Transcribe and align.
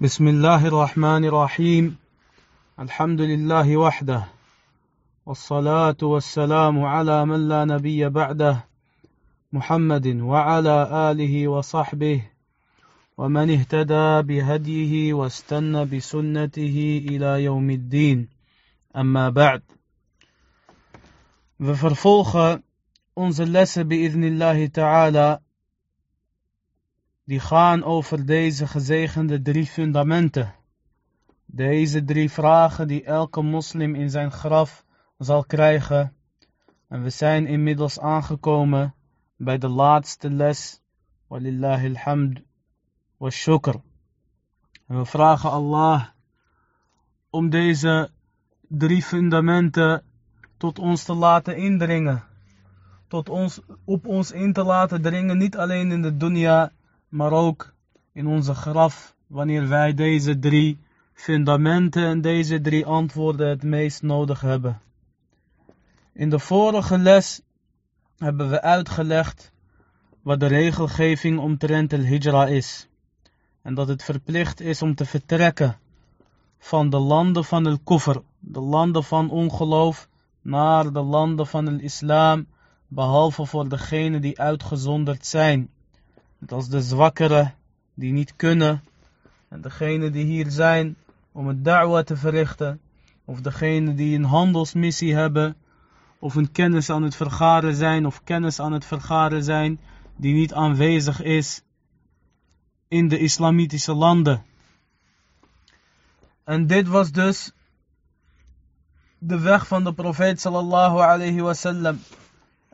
بسم 0.00 0.28
الله 0.28 0.66
الرحمن 0.66 1.24
الرحيم 1.24 1.96
الحمد 2.78 3.20
لله 3.20 3.76
وحده 3.76 4.24
والصلاة 5.26 5.96
والسلام 6.02 6.84
على 6.84 7.24
من 7.26 7.48
لا 7.48 7.64
نبي 7.64 8.08
بعده 8.08 8.64
محمد 9.52 10.06
وعلى 10.06 10.76
آله 11.10 11.48
وصحبه 11.48 12.22
ومن 13.18 13.50
اهتدى 13.50 14.22
بهديه 14.22 15.14
واستنى 15.14 15.84
بسنته 15.84 16.76
إلى 17.08 17.44
يوم 17.44 17.70
الدين 17.70 18.28
أما 18.96 19.28
بعد 19.30 19.62
We 21.58 21.74
vervolgen 21.74 22.62
onze 23.14 23.46
lessen 23.46 23.88
bi'idnillahi 23.88 24.68
ta'ala 24.72 25.40
die 27.26 27.40
gaan 27.40 27.82
over 27.84 28.26
deze 28.26 28.66
gezegende 28.66 29.42
drie 29.42 29.66
fundamenten. 29.66 30.54
Deze 31.46 32.04
drie 32.04 32.30
vragen 32.30 32.88
die 32.88 33.04
elke 33.04 33.42
moslim 33.42 33.94
in 33.94 34.10
zijn 34.10 34.32
graf 34.32 34.84
zal 35.18 35.44
krijgen. 35.44 36.12
En 36.88 37.02
we 37.02 37.10
zijn 37.10 37.46
inmiddels 37.46 38.00
aangekomen 38.00 38.94
bij 39.36 39.58
de 39.58 39.68
laatste 39.68 40.30
les. 40.30 40.80
Walillahi 41.26 41.86
alhamd 41.86 42.40
wa 43.16 43.30
shukr. 43.30 43.74
En 44.86 44.96
we 44.98 45.04
vragen 45.04 45.50
Allah 45.50 46.04
om 47.30 47.50
deze 47.50 48.10
drie 48.68 49.02
fundamenten 49.02 50.02
tot 50.56 50.78
ons 50.78 51.04
te 51.04 51.14
laten 51.14 51.56
indringen. 51.56 52.24
Tot 53.08 53.28
ons, 53.28 53.60
op 53.84 54.06
ons 54.06 54.30
in 54.30 54.52
te 54.52 54.62
laten 54.62 55.02
dringen, 55.02 55.38
niet 55.38 55.56
alleen 55.56 55.92
in 55.92 56.02
de 56.02 56.16
dunya, 56.16 56.70
maar 57.16 57.32
ook 57.32 57.74
in 58.12 58.26
onze 58.26 58.54
graf, 58.54 59.14
wanneer 59.26 59.68
wij 59.68 59.94
deze 59.94 60.38
drie 60.38 60.78
fundamenten 61.12 62.04
en 62.04 62.20
deze 62.20 62.60
drie 62.60 62.86
antwoorden 62.86 63.48
het 63.48 63.62
meest 63.62 64.02
nodig 64.02 64.40
hebben. 64.40 64.80
In 66.12 66.30
de 66.30 66.38
vorige 66.38 66.98
les 66.98 67.40
hebben 68.16 68.50
we 68.50 68.62
uitgelegd 68.62 69.52
wat 70.22 70.40
de 70.40 70.46
regelgeving 70.46 71.38
omtrent 71.38 71.92
el 71.92 72.04
hijra 72.04 72.46
is. 72.46 72.88
En 73.62 73.74
dat 73.74 73.88
het 73.88 74.02
verplicht 74.02 74.60
is 74.60 74.82
om 74.82 74.94
te 74.94 75.04
vertrekken 75.04 75.78
van 76.58 76.90
de 76.90 76.98
landen 76.98 77.44
van 77.44 77.66
el 77.66 77.78
kufr, 77.84 78.16
de 78.38 78.60
landen 78.60 79.04
van 79.04 79.30
ongeloof, 79.30 80.08
naar 80.42 80.92
de 80.92 81.02
landen 81.02 81.46
van 81.46 81.68
el 81.68 81.78
islam, 81.78 82.46
behalve 82.86 83.46
voor 83.46 83.68
degenen 83.68 84.20
die 84.20 84.40
uitgezonderd 84.40 85.26
zijn. 85.26 85.70
Net 86.38 86.52
als 86.52 86.68
de 86.68 86.82
zwakkeren 86.82 87.54
die 87.94 88.12
niet 88.12 88.36
kunnen. 88.36 88.84
En 89.48 89.60
degenen 89.60 90.12
die 90.12 90.24
hier 90.24 90.50
zijn 90.50 90.96
om 91.32 91.46
het 91.46 91.64
da'wa 91.64 92.02
te 92.02 92.16
verrichten. 92.16 92.80
Of 93.24 93.40
degenen 93.40 93.96
die 93.96 94.16
een 94.16 94.24
handelsmissie 94.24 95.14
hebben. 95.14 95.56
Of 96.18 96.34
een 96.34 96.52
kennis 96.52 96.90
aan 96.90 97.02
het 97.02 97.16
vergaren 97.16 97.74
zijn. 97.74 98.06
Of 98.06 98.24
kennis 98.24 98.60
aan 98.60 98.72
het 98.72 98.84
vergaren 98.84 99.44
zijn 99.44 99.80
die 100.16 100.34
niet 100.34 100.54
aanwezig 100.54 101.22
is 101.22 101.62
in 102.88 103.08
de 103.08 103.18
islamitische 103.18 103.94
landen. 103.94 104.44
En 106.44 106.66
dit 106.66 106.88
was 106.88 107.12
dus 107.12 107.52
de 109.18 109.40
weg 109.40 109.66
van 109.66 109.84
de 109.84 109.92
profeet 109.92 110.40
sallallahu 110.40 110.98
alayhi 110.98 111.40
wasallam. 111.40 111.98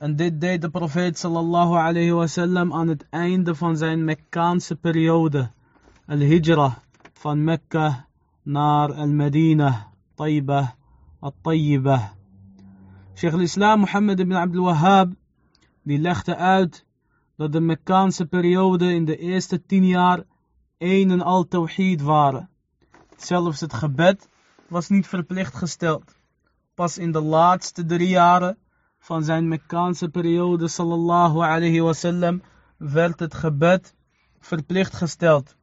En 0.02 0.16
dit 0.16 0.40
deed 0.40 0.62
de 0.62 0.70
profeet 0.70 1.18
sallallahu 1.18 1.74
alayhi 1.74 2.72
aan 2.72 2.88
het 2.88 3.06
einde 3.10 3.54
van 3.54 3.76
zijn 3.76 4.04
Mekkaanse 4.04 4.76
periode. 4.76 5.50
Al-Hijra 6.06 6.82
van 7.12 7.44
Mekka 7.44 8.06
naar 8.42 8.92
Al-Medina, 8.92 9.92
Taibah, 10.14 10.68
Al-Tayyibah. 11.20 12.02
Sheikh 13.14 13.34
al-Islam 13.34 13.80
Muhammad 13.80 14.18
ibn 14.18 14.32
Abdul 14.32 14.64
Wahhab 14.64 15.12
legde 15.82 16.36
uit 16.36 16.84
dat 17.36 17.52
de 17.52 17.60
Mekkaanse 17.60 18.26
periode 18.26 18.94
in 18.94 19.04
de 19.04 19.16
eerste 19.16 19.66
tien 19.66 19.86
jaar 19.86 20.22
een 20.78 21.10
en 21.10 21.20
al 21.20 21.44
tawhid 21.48 22.02
waren. 22.02 22.48
Zelfs 23.16 23.60
het 23.60 23.72
gebed 23.72 24.28
was 24.68 24.88
niet 24.88 25.06
verplicht 25.06 25.54
gesteld. 25.54 26.14
Pas 26.74 26.98
in 26.98 27.12
de 27.12 27.20
laatste 27.20 27.84
drie 27.84 28.08
jaren 28.08 28.56
van 29.02 29.24
zijn 29.24 29.48
Mekkaanse 29.48 30.08
periode 30.08 30.68
sallallahu 30.68 31.38
alayhi 31.38 31.80
wasallam 31.80 32.42
werd 32.76 33.20
het 33.20 33.34
gebed 33.34 33.94
verplicht 34.40 34.94
gesteld. 34.94 35.56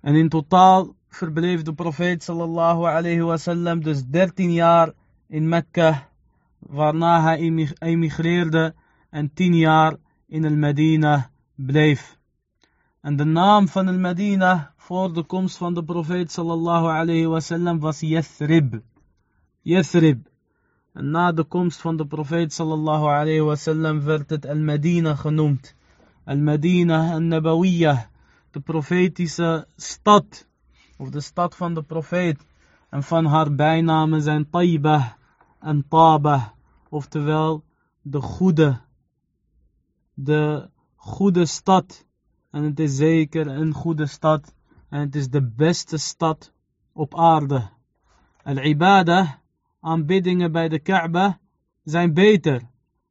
En 0.00 0.14
in 0.14 0.28
totaal 0.28 0.94
verbleef 1.08 1.62
de 1.62 1.74
profeet 1.74 2.22
sallallahu 2.22 2.84
alayhi 2.84 3.20
wasallam 3.20 3.82
dus 3.82 4.04
13 4.06 4.52
jaar 4.52 4.92
in 5.26 5.48
Mekka, 5.48 6.08
waarna 6.58 7.22
hij 7.22 7.68
emigreerde 7.78 8.74
en 9.10 9.32
10 9.34 9.54
jaar 9.54 9.96
in 10.26 10.44
el 10.44 10.56
Medina 10.56 11.30
bleef. 11.54 12.18
En 13.00 13.16
de 13.16 13.24
naam 13.24 13.68
van 13.68 13.88
el 13.88 13.98
Medina 13.98 14.72
voor 14.76 15.12
de 15.12 15.22
komst 15.22 15.56
van 15.56 15.74
de 15.74 15.84
profeet 15.84 16.32
sallallahu 16.32 16.86
alayhi 16.86 17.26
wasallam 17.26 17.78
was 17.80 18.00
Yathrib. 18.00 18.80
Yathrib. 19.60 20.30
En 20.92 21.10
na 21.10 21.32
de 21.32 21.44
komst 21.44 21.80
van 21.80 21.96
de 21.96 22.06
profeet 22.06 22.52
sallallahu 22.52 23.04
alayhi 23.04 23.40
wasallam 23.40 24.00
werd 24.00 24.30
het 24.30 24.46
Al-Medina 24.46 25.14
genoemd. 25.14 25.74
Al-Medina 26.24 27.12
al-Nabawiyah, 27.12 28.00
de 28.50 28.60
profetische 28.60 29.66
stad, 29.76 30.46
of 30.98 31.10
de 31.10 31.20
stad 31.20 31.56
van 31.56 31.74
de 31.74 31.82
profeet. 31.82 32.46
En 32.90 33.02
van 33.02 33.26
haar 33.26 33.54
bijnamen 33.54 34.22
zijn 34.22 34.50
Taibah 34.50 35.06
en 35.60 35.88
Tabah, 35.88 36.44
oftewel 36.88 37.64
de 38.02 38.20
goede, 38.20 38.80
de 40.14 40.68
goede 40.96 41.46
stad. 41.46 42.06
En 42.50 42.62
het 42.62 42.80
is 42.80 42.96
zeker 42.96 43.46
een 43.46 43.72
goede 43.72 44.06
stad. 44.06 44.54
En 44.88 45.00
het 45.00 45.14
is 45.14 45.28
de 45.28 45.42
beste 45.42 45.96
stad 45.96 46.52
op 46.92 47.18
aarde. 47.18 47.70
Al-Ibadah 48.42 49.30
aanbiddingen 49.82 50.52
bij 50.52 50.68
de 50.68 50.78
Kaaba 50.78 51.38
zijn 51.84 52.14
beter. 52.14 52.62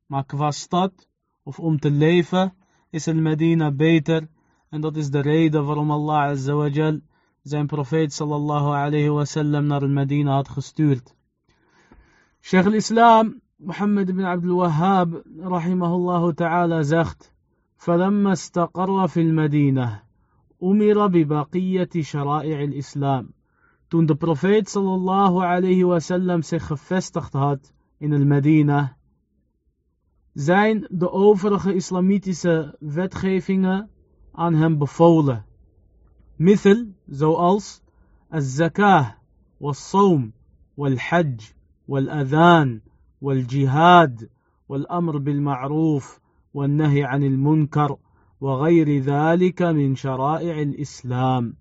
Maar 0.06 0.26
qua 0.26 0.52
stad 0.52 1.08
of 1.44 1.60
om 1.60 1.80
te 1.80 1.92
leven 1.92 2.54
is 2.90 3.08
el 3.08 3.16
Medina 3.16 3.72
beter. 3.72 4.28
En 4.70 4.82
dat 4.82 4.96
is 4.96 5.10
de 5.10 5.20
reden 5.20 5.66
waarom 5.66 5.92
Allah 5.92 6.30
Azza 6.30 7.00
zijn 7.42 7.68
profeet 7.68 8.14
sallallahu 8.14 8.74
alayhi 8.74 9.10
wasallam 9.10 9.66
naar 9.66 9.82
el 9.82 9.90
Medina 9.90 10.34
had 10.34 10.50
gestuurd. 10.50 11.16
Sheikh 12.42 12.66
al-Islam 12.66 13.42
Muhammad 13.56 14.10
ibn 14.10 14.24
Abdul 14.24 14.56
Wahhab 14.56 15.22
rahimahullah 15.40 16.34
ta'ala 16.34 16.84
zegt 16.84 17.32
فلما 17.82 18.32
استقر 18.32 19.08
في 19.08 19.22
المدينة 19.22 20.02
أمر 20.64 21.08
ببقية 21.08 21.90
شرائع 22.02 22.64
الإسلام 22.64 23.30
Toen 23.92 24.06
de 24.06 24.16
profeet 24.16 24.70
sallallahu 24.70 25.42
alayhi 25.44 25.84
wasallam 25.84 26.42
zich 26.42 26.68
gevestigd 26.68 27.34
had 27.34 27.74
in 27.98 28.14
el 28.14 28.26
Medina, 28.26 28.96
zijn 30.34 30.88
de 30.90 31.12
overige 31.12 31.74
islamitische 31.74 32.76
wetgevingen 32.80 33.90
aan 34.32 34.54
hem 34.54 34.78
bevolen. 34.78 35.46
Mithel, 36.36 36.86
zoals 37.10 37.82
الزكاة 38.34 39.18
والأمر 44.70 45.18
بالمعروف 45.18 46.20
والنهي 46.54 47.04
عن 47.04 47.24
المنكر 47.24 47.98
وغير 48.42 49.00
ذلك 49.00 49.62
من 49.62 49.96
شرائع 49.96 50.62
الإسلام 50.62 51.61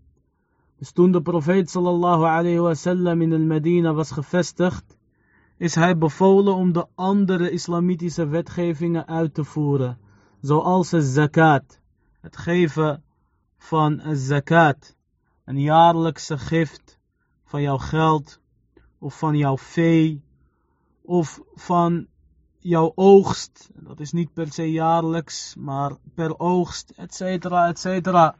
Dus 0.80 0.92
toen 0.92 1.12
de 1.12 1.22
profeet 1.22 1.70
sallallahu 1.70 2.24
alayhi 2.24 3.20
in 3.20 3.46
Medina 3.46 3.92
was 3.92 4.10
gevestigd, 4.10 4.96
is 5.56 5.74
hij 5.74 5.98
bevolen 5.98 6.54
om 6.54 6.72
de 6.72 6.86
andere 6.94 7.50
islamitische 7.50 8.26
wetgevingen 8.26 9.06
uit 9.06 9.34
te 9.34 9.44
voeren, 9.44 9.98
zoals 10.40 10.90
het 10.90 11.04
zakat, 11.04 11.80
het 12.20 12.36
geven 12.36 13.02
van 13.58 13.98
het 13.98 14.18
zakat, 14.18 14.96
een 15.44 15.60
jaarlijkse 15.60 16.38
gift 16.38 16.98
van 17.44 17.62
jouw 17.62 17.78
geld, 17.78 18.40
of 18.98 19.18
van 19.18 19.36
jouw 19.36 19.58
vee, 19.58 20.22
of 21.02 21.40
van 21.54 22.06
jouw 22.58 22.92
oogst. 22.94 23.70
Dat 23.74 24.00
is 24.00 24.12
niet 24.12 24.32
per 24.32 24.52
se 24.52 24.70
jaarlijks, 24.70 25.54
maar 25.58 25.92
per 26.14 26.38
oogst, 26.38 26.92
et 26.96 27.14
cetera, 27.14 27.68
et 27.68 27.78
cetera. 27.78 28.36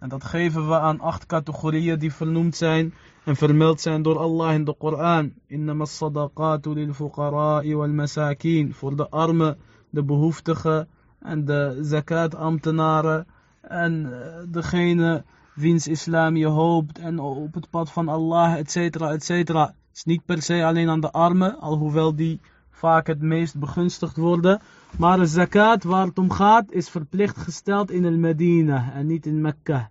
En 0.00 0.08
dat 0.08 0.24
geven 0.24 0.68
we 0.68 0.78
aan 0.78 1.00
acht 1.00 1.26
categorieën 1.26 1.98
die 1.98 2.12
vernoemd 2.12 2.56
zijn 2.56 2.94
en 3.24 3.36
vermeld 3.36 3.80
zijn 3.80 4.02
door 4.02 4.18
Allah 4.18 4.54
in 4.54 4.64
de 4.64 4.74
Koran. 4.78 5.32
Innama 5.46 5.84
sadaqatu 5.84 6.72
lil 6.72 6.92
fuqara'i 6.92 7.74
wal 7.74 7.88
masakin. 7.88 8.74
Voor 8.74 8.96
de 8.96 9.08
armen, 9.08 9.58
de 9.90 10.02
behoeftigen 10.02 10.88
en 11.18 11.44
de 11.44 11.78
zakatambtenaren. 11.80 13.26
En 13.60 14.12
degene 14.50 15.24
wiens 15.54 15.86
islam 15.86 16.36
je 16.36 16.46
hoopt 16.46 16.98
en 16.98 17.18
op 17.18 17.54
het 17.54 17.70
pad 17.70 17.90
van 17.90 18.08
Allah, 18.08 18.54
et 18.54 18.70
cetera, 18.70 19.12
et 19.12 19.24
cetera. 19.24 19.74
Is 19.94 20.04
niet 20.04 20.24
per 20.24 20.42
se 20.42 20.64
alleen 20.64 20.88
aan 20.88 21.00
de 21.00 21.12
armen, 21.12 21.58
alhoewel 21.58 22.14
die 22.14 22.40
vaak 22.70 23.06
het 23.06 23.20
meest 23.20 23.58
begunstigd 23.58 24.16
worden. 24.16 24.60
Maar 24.98 25.18
de 25.18 25.26
zakat 25.26 25.84
waar 25.84 26.06
het 26.06 26.18
om 26.18 26.30
gaat 26.30 26.72
is 26.72 26.88
verplicht 26.88 27.36
gesteld 27.36 27.90
in 27.90 28.04
el 28.04 28.16
Medina 28.16 28.92
en 28.92 29.06
niet 29.06 29.26
in 29.26 29.40
Mekka. 29.40 29.90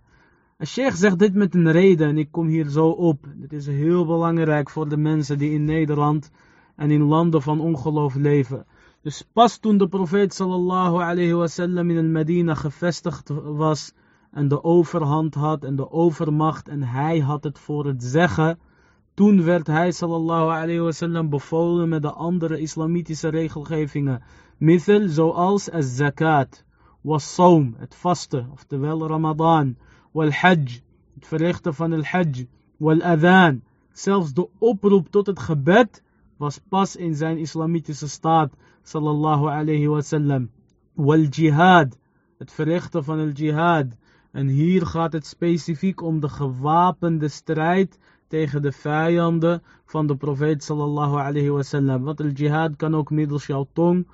De 0.56 0.66
sheikh 0.66 0.96
zegt 0.96 1.18
dit 1.18 1.34
met 1.34 1.54
een 1.54 1.70
reden 1.70 2.08
en 2.08 2.18
ik 2.18 2.28
kom 2.30 2.46
hier 2.46 2.68
zo 2.68 2.88
op. 2.88 3.26
Dit 3.34 3.52
is 3.52 3.66
heel 3.66 4.06
belangrijk 4.06 4.70
voor 4.70 4.88
de 4.88 4.96
mensen 4.96 5.38
die 5.38 5.50
in 5.50 5.64
Nederland 5.64 6.30
en 6.76 6.90
in 6.90 7.02
landen 7.02 7.42
van 7.42 7.60
ongeloof 7.60 8.14
leven. 8.14 8.66
Dus 9.02 9.24
pas 9.32 9.58
toen 9.58 9.78
de 9.78 9.88
profeet 9.88 10.34
sallallahu 10.34 11.02
alayhi 11.02 11.32
wasallam 11.32 11.90
in 11.90 11.96
el 11.96 12.10
Medina 12.10 12.54
gevestigd 12.54 13.28
was 13.44 13.92
en 14.30 14.48
de 14.48 14.64
overhand 14.64 15.34
had 15.34 15.64
en 15.64 15.76
de 15.76 15.90
overmacht 15.90 16.68
en 16.68 16.82
hij 16.82 17.18
had 17.18 17.44
het 17.44 17.58
voor 17.58 17.86
het 17.86 18.02
zeggen, 18.02 18.58
toen 19.20 19.44
werd 19.44 19.66
hij 19.66 19.92
sallallahu 19.92 20.48
alayhi 20.50 20.80
wasallam 20.80 21.28
bevolen 21.28 21.88
met 21.88 22.02
de 22.02 22.12
andere 22.12 22.58
islamitische 22.58 23.28
regelgevingen. 23.28 24.22
Mithel 24.58 25.08
zoals 25.08 25.70
az 25.70 25.96
zakat, 25.96 26.64
was 27.00 27.34
saum, 27.34 27.74
het 27.78 27.94
vasten, 27.94 28.48
oftewel 28.52 29.06
Ramadan, 29.06 29.76
wal 30.12 30.30
hajj, 30.30 30.80
het 31.14 31.26
verrichten 31.26 31.74
van 31.74 31.92
el 31.92 32.04
hajj, 32.04 32.46
wal 32.76 33.02
adhan, 33.02 33.62
zelfs 33.92 34.32
de 34.32 34.48
oproep 34.58 35.10
tot 35.10 35.26
het 35.26 35.38
gebed 35.38 36.02
was 36.36 36.60
pas 36.68 36.96
in 36.96 37.14
zijn 37.14 37.38
islamitische 37.38 38.08
staat, 38.08 38.52
sallallahu 38.82 39.46
alayhi 39.46 39.86
wasallam. 39.86 40.50
Wal 40.94 41.26
jihad, 41.28 41.98
het 42.38 42.52
verrichten 42.52 43.04
van 43.04 43.18
el 43.18 43.30
jihad. 43.30 43.86
En 44.32 44.46
hier 44.46 44.86
gaat 44.86 45.12
het 45.12 45.26
specifiek 45.26 46.02
om 46.02 46.20
de 46.20 46.28
gewapende 46.28 47.28
strijd 47.28 47.98
tegen 48.30 48.62
de 48.62 48.72
vijanden 48.72 49.62
van 49.84 50.06
de 50.06 50.16
profeet 50.16 50.64
sallallahu 50.64 51.16
alayhi 51.16 51.50
wasallam. 51.50 52.02
Want 52.02 52.20
el 52.20 52.30
jihad 52.30 52.76
kan 52.76 52.94
ook 52.94 53.10
middels 53.10 53.46
jouw 53.46 53.66
tong 53.72 54.06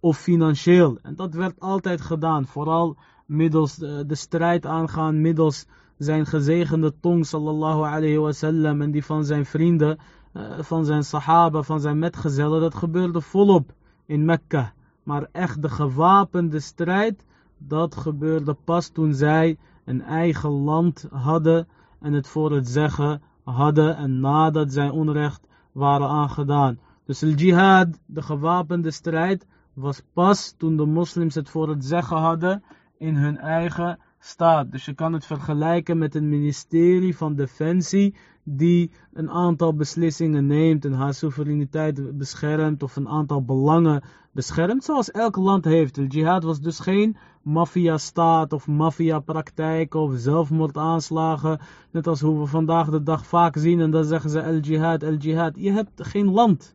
of 0.00 0.18
financieel. 0.18 0.98
En 1.02 1.14
dat 1.14 1.34
werd 1.34 1.60
altijd 1.60 2.00
gedaan, 2.00 2.46
vooral 2.46 2.96
middels 3.26 3.76
de, 3.76 4.06
de 4.06 4.14
strijd 4.14 4.66
aangaan, 4.66 5.20
middels 5.20 5.66
zijn 5.98 6.26
gezegende 6.26 6.94
tong 7.00 7.26
sallallahu 7.26 7.82
alayhi 7.82 8.18
wasallam 8.18 8.82
en 8.82 8.90
die 8.90 9.04
van 9.04 9.24
zijn 9.24 9.46
vrienden, 9.46 9.98
uh, 10.32 10.42
van 10.58 10.84
zijn 10.84 11.04
sahaba, 11.04 11.62
van 11.62 11.80
zijn 11.80 11.98
metgezellen. 11.98 12.60
Dat 12.60 12.74
gebeurde 12.74 13.20
volop 13.20 13.72
in 14.06 14.24
Mekka. 14.24 14.72
Maar 15.02 15.28
echt 15.32 15.62
de 15.62 15.68
gewapende 15.68 16.60
strijd, 16.60 17.24
dat 17.58 17.96
gebeurde 17.96 18.56
pas 18.64 18.88
toen 18.88 19.14
zij 19.14 19.58
een 19.84 20.02
eigen 20.02 20.50
land 20.50 21.06
hadden 21.10 21.68
en 22.00 22.12
het 22.12 22.28
voor 22.28 22.52
het 22.52 22.68
zeggen 22.68 23.22
hadden 23.44 23.96
en 23.96 24.20
nadat 24.20 24.72
zij 24.72 24.88
onrecht 24.88 25.46
waren 25.72 26.08
aangedaan. 26.08 26.78
Dus 27.04 27.18
de 27.18 27.34
jihad, 27.34 28.00
de 28.06 28.22
gewapende 28.22 28.90
strijd, 28.90 29.46
was 29.72 30.02
pas 30.12 30.54
toen 30.58 30.76
de 30.76 30.86
moslims 30.86 31.34
het 31.34 31.50
voor 31.50 31.68
het 31.68 31.84
zeggen 31.84 32.16
hadden 32.16 32.62
in 32.98 33.16
hun 33.16 33.38
eigen 33.38 33.98
staat. 34.18 34.70
Dus 34.72 34.84
je 34.84 34.94
kan 34.94 35.12
het 35.12 35.26
vergelijken 35.26 35.98
met 35.98 36.14
een 36.14 36.28
ministerie 36.28 37.16
van 37.16 37.34
Defensie 37.34 38.14
die 38.44 38.90
een 39.12 39.30
aantal 39.30 39.74
beslissingen 39.74 40.46
neemt 40.46 40.84
en 40.84 40.92
haar 40.92 41.14
soevereiniteit 41.14 42.18
beschermt 42.18 42.82
of 42.82 42.96
een 42.96 43.08
aantal 43.08 43.44
belangen 43.44 44.02
beschermt, 44.32 44.84
zoals 44.84 45.10
elk 45.10 45.36
land 45.36 45.64
heeft. 45.64 45.94
De 45.94 46.06
jihad 46.06 46.42
was 46.42 46.60
dus 46.60 46.78
geen 46.78 47.16
maffia-staat 47.42 48.52
of 48.52 48.66
maffia-praktijk 48.66 49.94
of 49.94 50.12
zelfmoordaanslagen, 50.16 51.60
net 51.90 52.06
als 52.06 52.20
hoe 52.20 52.38
we 52.38 52.46
vandaag 52.46 52.90
de 52.90 53.02
dag 53.02 53.26
vaak 53.26 53.56
zien 53.56 53.80
en 53.80 53.90
dan 53.90 54.04
zeggen 54.04 54.30
ze 54.30 54.40
el-jihad, 54.40 55.02
el-jihad. 55.02 55.52
Je 55.56 55.70
hebt 55.70 56.06
geen 56.06 56.30
land. 56.30 56.74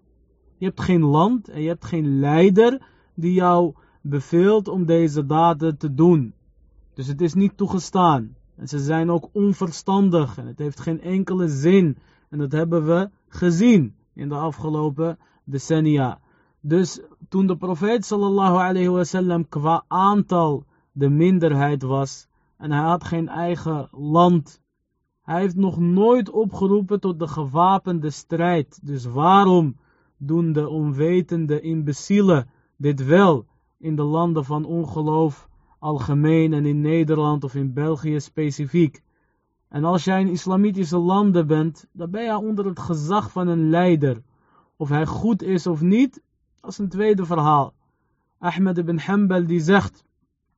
Je 0.57 0.65
hebt 0.65 0.81
geen 0.81 1.03
land 1.03 1.49
en 1.49 1.61
je 1.61 1.67
hebt 1.67 1.85
geen 1.85 2.19
leider 2.19 2.81
die 3.13 3.33
jou 3.33 3.73
beveelt 4.01 4.67
om 4.67 4.85
deze 4.85 5.25
daden 5.25 5.77
te 5.77 5.93
doen. 5.93 6.33
Dus 6.93 7.07
het 7.07 7.21
is 7.21 7.33
niet 7.33 7.57
toegestaan. 7.57 8.35
En 8.59 8.67
ze 8.67 8.79
zijn 8.79 9.09
ook 9.09 9.29
onverstandig 9.31 10.37
en 10.37 10.47
het 10.47 10.59
heeft 10.59 10.79
geen 10.79 11.01
enkele 11.01 11.47
zin. 11.47 11.97
En 12.29 12.37
dat 12.37 12.51
hebben 12.51 12.85
we 12.85 13.09
gezien 13.27 13.95
in 14.13 14.29
de 14.29 14.35
afgelopen 14.35 15.19
decennia. 15.43 16.19
Dus 16.61 17.01
toen 17.29 17.47
de 17.47 17.57
profeet 17.57 18.05
sallallahu 18.05 18.55
alayhi 18.55 18.89
wasallam 18.89 19.49
qua 19.49 19.83
aantal 19.87 20.65
de 20.91 21.09
minderheid 21.09 21.81
was 21.83 22.27
en 22.57 22.71
hij 22.71 22.83
had 22.83 23.03
geen 23.03 23.27
eigen 23.27 23.87
land, 23.91 24.61
hij 25.21 25.39
heeft 25.39 25.55
nog 25.55 25.79
nooit 25.79 26.29
opgeroepen 26.29 26.99
tot 26.99 27.19
de 27.19 27.27
gewapende 27.27 28.09
strijd. 28.09 28.79
Dus 28.83 29.05
waarom 29.05 29.77
doen 30.17 30.53
de 30.53 30.69
onwetende 30.69 31.61
imbecielen 31.61 32.49
dit 32.77 33.05
wel 33.05 33.45
in 33.77 33.95
de 33.95 34.03
landen 34.03 34.45
van 34.45 34.65
ongeloof 34.65 35.48
algemeen 35.79 36.53
en 36.53 36.65
in 36.65 36.81
Nederland 36.81 37.43
of 37.43 37.55
in 37.55 37.73
België 37.73 38.19
specifiek. 38.19 39.01
En 39.69 39.83
als 39.83 40.03
jij 40.03 40.19
in 40.19 40.27
islamitische 40.27 40.97
landen 40.97 41.47
bent, 41.47 41.87
dan 41.91 42.11
ben 42.11 42.23
je 42.23 42.37
onder 42.37 42.65
het 42.65 42.79
gezag 42.79 43.31
van 43.31 43.47
een 43.47 43.69
leider. 43.69 44.21
Of 44.75 44.89
hij 44.89 45.05
goed 45.05 45.41
is 45.41 45.67
of 45.67 45.81
niet, 45.81 46.21
dat 46.61 46.71
is 46.71 46.77
een 46.77 46.89
tweede 46.89 47.25
verhaal. 47.25 47.73
Ahmed 48.37 48.77
ibn 48.77 48.97
Hanbal 48.97 49.45
die 49.45 49.59
zegt 49.59 50.03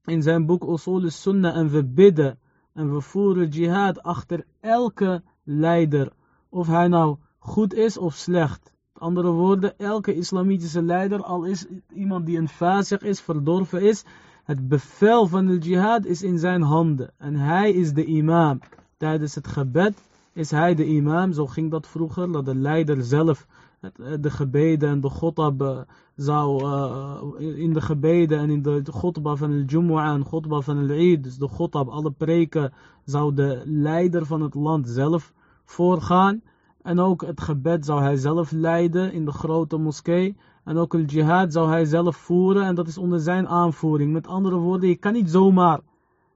in 0.05 0.21
zijn 0.21 0.45
boek 0.45 0.63
Usul 0.63 1.09
Sunnah 1.09 1.57
en 1.57 1.69
we 1.69 1.83
bidden 1.83 2.39
en 2.73 2.93
we 2.93 3.01
voeren 3.01 3.47
jihad 3.47 4.03
achter 4.03 4.45
elke 4.59 5.23
leider. 5.43 6.11
Of 6.49 6.67
hij 6.67 6.87
nou 6.87 7.17
goed 7.39 7.73
is 7.73 7.97
of 7.97 8.13
slecht. 8.13 8.73
Andere 8.93 9.31
woorden, 9.31 9.77
elke 9.77 10.13
islamitische 10.13 10.81
leider, 10.81 11.23
al 11.23 11.43
is 11.43 11.65
iemand 11.93 12.25
die 12.25 12.37
een 12.37 12.49
fazig 12.49 13.01
is, 13.01 13.21
verdorven 13.21 13.81
is, 13.81 14.03
het 14.43 14.67
bevel 14.67 15.27
van 15.27 15.45
de 15.45 15.57
jihad 15.57 16.05
is 16.05 16.23
in 16.23 16.39
zijn 16.39 16.61
handen. 16.61 17.11
En 17.17 17.35
hij 17.35 17.71
is 17.71 17.93
de 17.93 18.05
imam. 18.05 18.59
Tijdens 18.97 19.35
het 19.35 19.47
gebed 19.47 19.93
is 20.33 20.51
hij 20.51 20.75
de 20.75 20.85
imam. 20.85 21.33
Zo 21.33 21.47
ging 21.47 21.71
dat 21.71 21.87
vroeger, 21.87 22.31
dat 22.31 22.45
de 22.45 22.55
leider 22.55 23.03
zelf 23.03 23.47
eh, 23.81 23.89
de 24.19 24.29
gebeden 24.29 24.89
en 24.89 25.01
de 25.01 25.09
godab 25.09 25.61
eh, 25.61 25.79
zou 26.15 26.63
uh, 26.63 27.59
in 27.59 27.73
de 27.73 27.81
gebeden 27.81 28.39
en 28.39 28.49
in 28.49 28.61
de 28.61 28.91
godba 28.91 29.35
van 29.35 29.49
de 29.49 29.63
Jumu'ah 29.65 30.13
en 30.13 30.23
godba 30.23 30.59
van 30.59 30.87
de 30.87 30.93
Eid, 30.93 31.23
dus 31.23 31.37
de 31.37 31.47
godab, 31.47 31.87
alle 31.87 32.11
preken, 32.11 32.73
zou 33.05 33.33
de 33.33 33.61
leider 33.65 34.25
van 34.25 34.41
het 34.41 34.53
land 34.53 34.89
zelf 34.89 35.33
voorgaan. 35.65 36.41
En 36.81 36.99
ook 36.99 37.21
het 37.21 37.41
gebed 37.41 37.85
zou 37.85 38.01
hij 38.01 38.15
zelf 38.15 38.51
leiden 38.51 39.13
in 39.13 39.25
de 39.25 39.31
grote 39.31 39.77
moskee. 39.77 40.37
En 40.63 40.77
ook 40.77 40.93
het 40.93 41.11
jihad 41.11 41.53
zou 41.53 41.69
hij 41.69 41.85
zelf 41.85 42.15
voeren 42.15 42.65
en 42.65 42.75
dat 42.75 42.87
is 42.87 42.97
onder 42.97 43.19
zijn 43.19 43.47
aanvoering. 43.47 44.11
Met 44.11 44.27
andere 44.27 44.55
woorden, 44.55 44.89
je 44.89 44.95
kan 44.95 45.13
niet 45.13 45.31
zomaar 45.31 45.79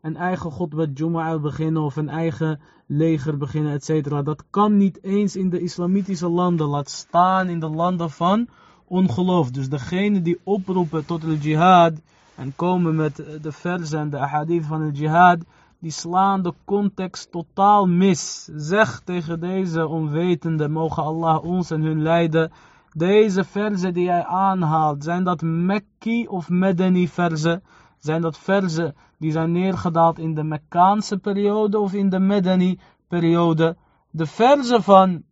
een 0.02 0.18
eigen 0.18 0.52
God 0.52 0.74
met 0.74 0.98
Jumu'ah 0.98 1.42
beginnen 1.42 1.82
of 1.82 1.96
een 1.96 2.10
eigen 2.10 2.60
leger 2.86 3.38
beginnen, 3.38 3.74
etc. 3.74 4.10
Dat 4.26 4.44
kan 4.50 4.78
niet 4.78 5.04
eens 5.04 5.36
in 5.36 5.50
de 5.50 5.60
islamitische 5.60 6.30
landen, 6.30 6.68
laat 6.68 6.90
staan 6.90 7.48
in 7.48 7.60
de 7.60 7.70
landen 7.70 8.10
van 8.10 8.48
ongeloof. 8.88 9.52
Dus 9.52 9.70
degene 9.70 10.22
die 10.22 10.40
oproepen 10.44 11.06
tot 11.06 11.22
de 11.22 11.38
jihad 11.38 11.94
en 12.36 12.54
komen 12.56 12.96
met 12.96 13.16
de 13.42 13.52
versen 13.52 14.00
en 14.00 14.10
de 14.10 14.18
ahadith 14.18 14.66
van 14.66 14.82
het 14.82 14.98
jihad, 14.98 15.38
die 15.80 15.92
slaan 15.92 16.42
de 16.42 16.54
context 16.66 17.32
totaal 17.32 17.88
mis. 17.88 18.50
Zeg 18.56 19.02
tegen 19.04 19.40
deze 19.40 19.88
onwetende, 19.88 20.68
mogen 20.68 21.04
Allah 21.04 21.44
ons 21.44 21.72
en 21.72 21.82
hun 21.82 22.02
leiden 22.02 22.52
deze 22.98 23.44
verzen 23.44 23.94
die 23.94 24.04
jij 24.04 24.26
aanhaalt, 24.26 25.04
zijn 25.04 25.24
dat 25.24 25.42
Mekki 25.42 26.28
of 26.28 26.50
Medeni 26.50 27.08
verzen? 27.08 27.64
Zijn 27.98 28.22
dat 28.22 28.38
verzen 28.38 28.96
die 29.18 29.32
zijn 29.32 29.52
neergedaald 29.52 30.20
in 30.20 30.34
de 30.34 30.44
Mekkaanse 30.44 31.18
periode 31.18 31.80
of 31.80 31.94
in 31.94 32.10
de 32.10 32.20
Medeni 32.20 32.80
periode? 33.08 33.78
De 34.10 34.26
verzen 34.26 34.84
van 34.84 35.24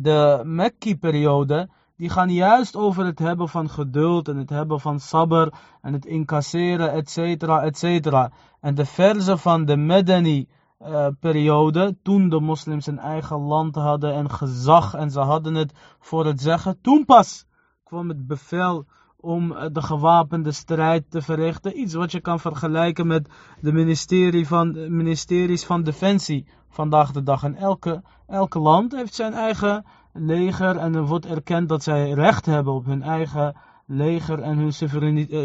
de 0.00 0.42
Mekki 0.44 0.98
periode, 0.98 1.68
die 1.96 2.08
gaan 2.08 2.32
juist 2.32 2.76
over 2.76 3.04
het 3.04 3.18
hebben 3.18 3.48
van 3.48 3.70
geduld 3.70 4.28
en 4.28 4.36
het 4.36 4.50
hebben 4.50 4.80
van 4.80 5.00
sabber 5.00 5.52
en 5.82 5.92
het 5.92 6.04
incasseren, 6.04 6.92
etcetera, 6.92 7.62
etcetera. 7.62 8.30
En 8.60 8.74
de 8.74 8.84
verzen 8.84 9.38
van 9.38 9.64
de 9.64 9.76
Medeni 9.76 10.48
uh, 10.80 11.06
periode, 11.20 11.96
toen 12.02 12.28
de 12.28 12.40
moslims 12.40 12.86
een 12.86 12.98
eigen 12.98 13.38
land 13.38 13.74
hadden 13.74 14.14
en 14.14 14.30
gezag 14.30 14.94
en 14.94 15.10
ze 15.10 15.20
hadden 15.20 15.54
het 15.54 15.72
voor 15.98 16.26
het 16.26 16.40
zeggen, 16.40 16.80
toen 16.80 17.04
pas 17.04 17.46
kwam 17.84 18.08
het 18.08 18.26
bevel 18.26 18.86
om 19.16 19.52
eh, 19.52 19.66
de 19.72 19.82
gewapende 19.82 20.52
strijd 20.52 21.10
te 21.10 21.22
verrichten. 21.22 21.80
Iets 21.80 21.94
wat 21.94 22.12
je 22.12 22.20
kan 22.20 22.40
vergelijken 22.40 23.06
met 23.06 23.28
de 23.60 23.72
ministerie 23.72 24.46
van, 24.46 24.72
de 24.72 24.90
ministeries 24.90 25.64
van 25.64 25.82
Defensie 25.82 26.46
vandaag 26.68 27.12
de 27.12 27.22
dag. 27.22 27.42
En 27.42 27.54
elke, 27.54 28.02
elke 28.26 28.58
land 28.58 28.92
heeft 28.92 29.14
zijn 29.14 29.32
eigen 29.32 29.84
leger 30.12 30.76
en 30.76 30.94
er 30.94 31.06
wordt 31.06 31.26
erkend 31.26 31.68
dat 31.68 31.82
zij 31.82 32.10
recht 32.10 32.46
hebben 32.46 32.72
op 32.72 32.84
hun 32.84 33.02
eigen 33.02 33.56
leger 33.86 34.40
en 34.40 34.56
hun 34.58 34.72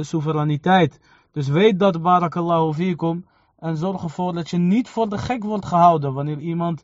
soevereiniteit. 0.05 0.99
Dus 1.31 1.47
weet 1.47 1.79
dat, 1.79 2.01
barakallahu 2.01 2.73
fikum, 2.73 3.25
En 3.61 3.77
zorg 3.77 4.03
ervoor 4.03 4.33
dat 4.33 4.49
je 4.49 4.57
niet 4.57 4.89
voor 4.89 5.09
de 5.09 5.17
gek 5.17 5.43
wordt 5.43 5.65
gehouden. 5.65 6.13
Wanneer 6.13 6.39
iemand 6.39 6.83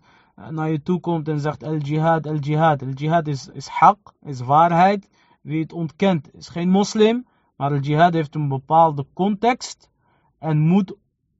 naar 0.50 0.70
je 0.70 0.82
toe 0.82 1.00
komt 1.00 1.28
en 1.28 1.40
zegt 1.40 1.64
al-jihad, 1.64 2.28
al-jihad. 2.28 2.82
Al-jihad 2.82 3.28
is, 3.28 3.48
is 3.48 3.68
haq, 3.68 4.14
is 4.22 4.40
waarheid. 4.40 5.10
Wie 5.42 5.62
het 5.62 5.74
ontkent 5.74 6.34
is 6.34 6.50
geen 6.50 6.70
moslim. 6.70 7.26
Maar 7.56 7.72
al-jihad 7.72 8.14
heeft 8.14 8.36
een 8.36 8.48
bepaalde 8.48 9.06
context. 9.14 9.90
En 10.40 10.60
moet 10.60 10.96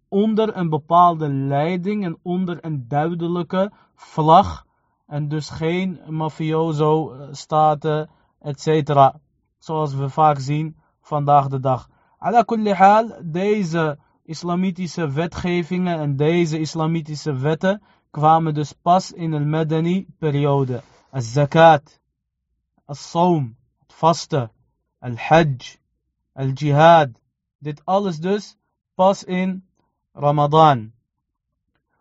onder 0.08 0.58
een 0.58 0.70
bepaalde 0.70 1.30
leiding 1.30 2.06
en 2.06 2.18
onder 2.22 2.66
een 2.66 2.88
duidelijke 2.88 3.72
vlag. 3.96 4.66
En 5.08 5.28
dus 5.28 5.50
geen 5.50 6.00
mafioso 6.08 7.16
staten, 7.32 8.10
etc. 8.40 9.12
Zoals 9.58 9.94
we 9.94 10.10
vaak 10.10 10.40
zien 10.40 10.78
vandaag 11.02 11.48
de 11.48 11.60
dag. 11.60 11.90
Ala 12.18 12.42
kulli 12.42 12.74
hal, 12.74 13.12
deze 13.24 13.98
islamitische 14.27 15.11
wetgevingen 15.11 15.99
en 15.99 16.17
deze 16.17 16.59
islamitische 16.59 17.33
wetten 17.33 17.83
kwamen 18.11 18.55
dus 18.55 18.73
pas 18.73 19.13
in 19.13 19.31
de 19.31 19.41
Madani-periode. 19.41 20.83
Al-zakat, 21.11 22.01
al-saum, 22.85 23.57
het 23.79 23.93
vasten, 23.93 24.51
al-hajj, 24.99 25.79
al-jihad. 26.33 27.11
Dit 27.59 27.85
alles 27.85 28.19
dus 28.19 28.57
pas 28.95 29.25
in 29.25 29.65
Ramadan. 30.13 30.93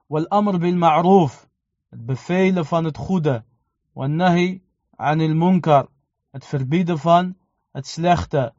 Wal-amr 0.08 0.58
bil-ma'roof, 0.58 1.48
het 1.90 2.06
bevelen 2.06 2.66
van 2.66 2.84
het 2.86 2.98
goede. 2.98 3.44
Wal-nahi 3.94 4.62
anil 4.96 5.36
munkar, 5.36 5.88
het 6.32 6.46
verbieden 6.46 7.00
van 7.00 7.36
het 7.72 7.88
slechte. 7.88 8.54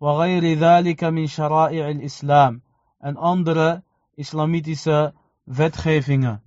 وغير 0.00 0.58
ذلك 0.58 1.04
من 1.04 1.26
شرائع 1.26 1.90
الإسلام 1.90 2.60
en 2.98 3.16
andere 3.16 3.82
islamitische 4.14 5.14
wetgevingen. 5.44 6.42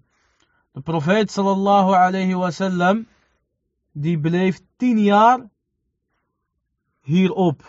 De 0.71 0.81
profeet 0.81 1.31
sallallahu 1.31 1.93
alayhi 1.93 2.33
wasallam, 2.33 3.07
die 3.91 4.19
bleef 4.19 4.59
tien 4.77 4.99
jaar 4.99 5.49
hierop. 7.01 7.61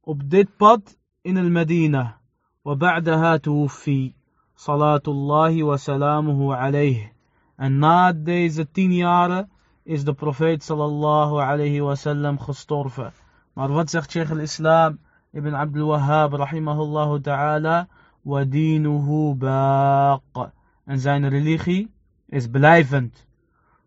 Op 0.00 0.30
dit 0.30 0.56
pad 0.56 0.98
in 1.22 1.36
el 1.36 1.50
Medina. 1.50 2.18
وبعدها 2.64 3.36
توفي 3.36 4.12
صلاة 4.56 5.02
الله 5.08 5.62
وسلامه 5.62 6.54
عليه. 6.54 7.12
En 7.58 7.78
na 7.78 8.12
deze 8.12 8.70
tien 8.70 8.92
jaren 8.92 9.50
is 9.82 10.04
de 10.04 10.12
profeet 10.12 10.62
sallallahu 10.62 11.40
alayhi 11.40 11.80
wasallam 11.80 12.38
gestorven. 12.38 13.12
Maar 13.52 13.68
wat 13.68 13.90
zegt 13.90 14.10
Sheikh 14.10 14.30
al-Islam 14.30 14.98
Ibn 15.35 15.53
Abdul 15.53 15.87
Wahhab 15.87 16.33
rahimahullah 16.33 17.21
ta'ala? 17.21 17.87
وَدِينُهُ 18.25 19.35
باق. 19.37 20.51
En 20.85 20.99
zijn 20.99 21.29
religie 21.29 21.91
is 22.27 22.47
blijvend. 22.47 23.27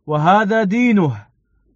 وَهَذَا 0.05 0.65
دِينُهُ 0.65 1.26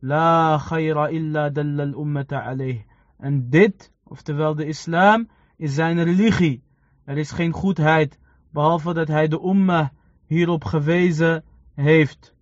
لا 0.02 0.58
خير 0.58 1.06
إلا 1.06 1.48
دل 1.48 1.80
الأمة 1.80 2.26
عليه. 2.32 2.86
En 3.20 3.50
dit, 3.50 3.92
oftewel 4.04 4.54
de 4.54 4.66
islam, 4.66 5.28
is 5.56 5.74
zijn 5.74 6.02
religie. 6.02 6.62
Er 7.04 7.18
is 7.18 7.30
geen 7.30 7.52
goedheid, 7.52 8.18
behalve 8.52 8.94
dat 8.94 9.08
hij 9.08 9.28
de 9.28 9.40
umma 9.44 9.92
hierop 10.26 10.64
gewezen 10.64 11.44
heeft. 11.74 12.34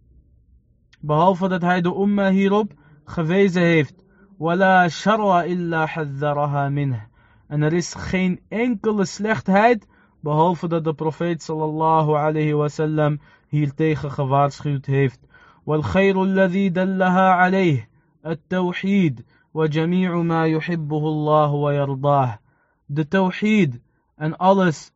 Behalve 1.01 1.49
dat 1.49 1.63
hij 1.63 1.81
de 1.81 1.95
umma 1.95 2.31
hierop 2.31 2.73
gewezen 3.05 3.63
heeft. 3.63 4.05
ولا 4.39 4.89
شر 4.89 5.41
إلا 5.45 5.87
حذرها 5.87 6.69
منه. 6.69 7.09
En 7.48 7.62
er 7.62 7.74
is 7.74 7.94
geen 7.94 8.40
enkele 8.50 9.06
slechtheid, 9.06 9.88
behalve 10.20 10.68
dat 10.68 10.84
de 10.84 10.94
profeet 10.94 11.44
sallallahu 11.44 12.16
alayhi 12.16 12.54
wasallam 12.54 13.20
hiertegen 13.48 14.12
gewaarschuwd 14.12 14.86
heeft. 14.86 15.20
والخير 15.66 16.24
الذي 16.24 16.70
دلها 16.70 17.30
عليه 17.30 17.90
التوحيد 18.26 19.26
وجميع 19.54 20.22
ما 20.22 20.48
يحبه 20.48 20.98
الله 20.98 21.52
ويرضاه. 21.52 22.40
De 22.86 23.08
tawhid 23.08 23.82
en 24.16 24.38
alles 24.38 24.92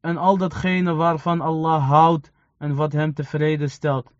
en 0.00 0.16
al 0.16 0.36
datgene 0.36 0.94
waarvan 0.94 1.40
Allah 1.40 1.88
houdt 1.88 2.32
en 2.58 2.74
wat 2.74 2.92
hem 2.92 3.14
tevreden 3.14 3.70
stelt. 3.70 4.12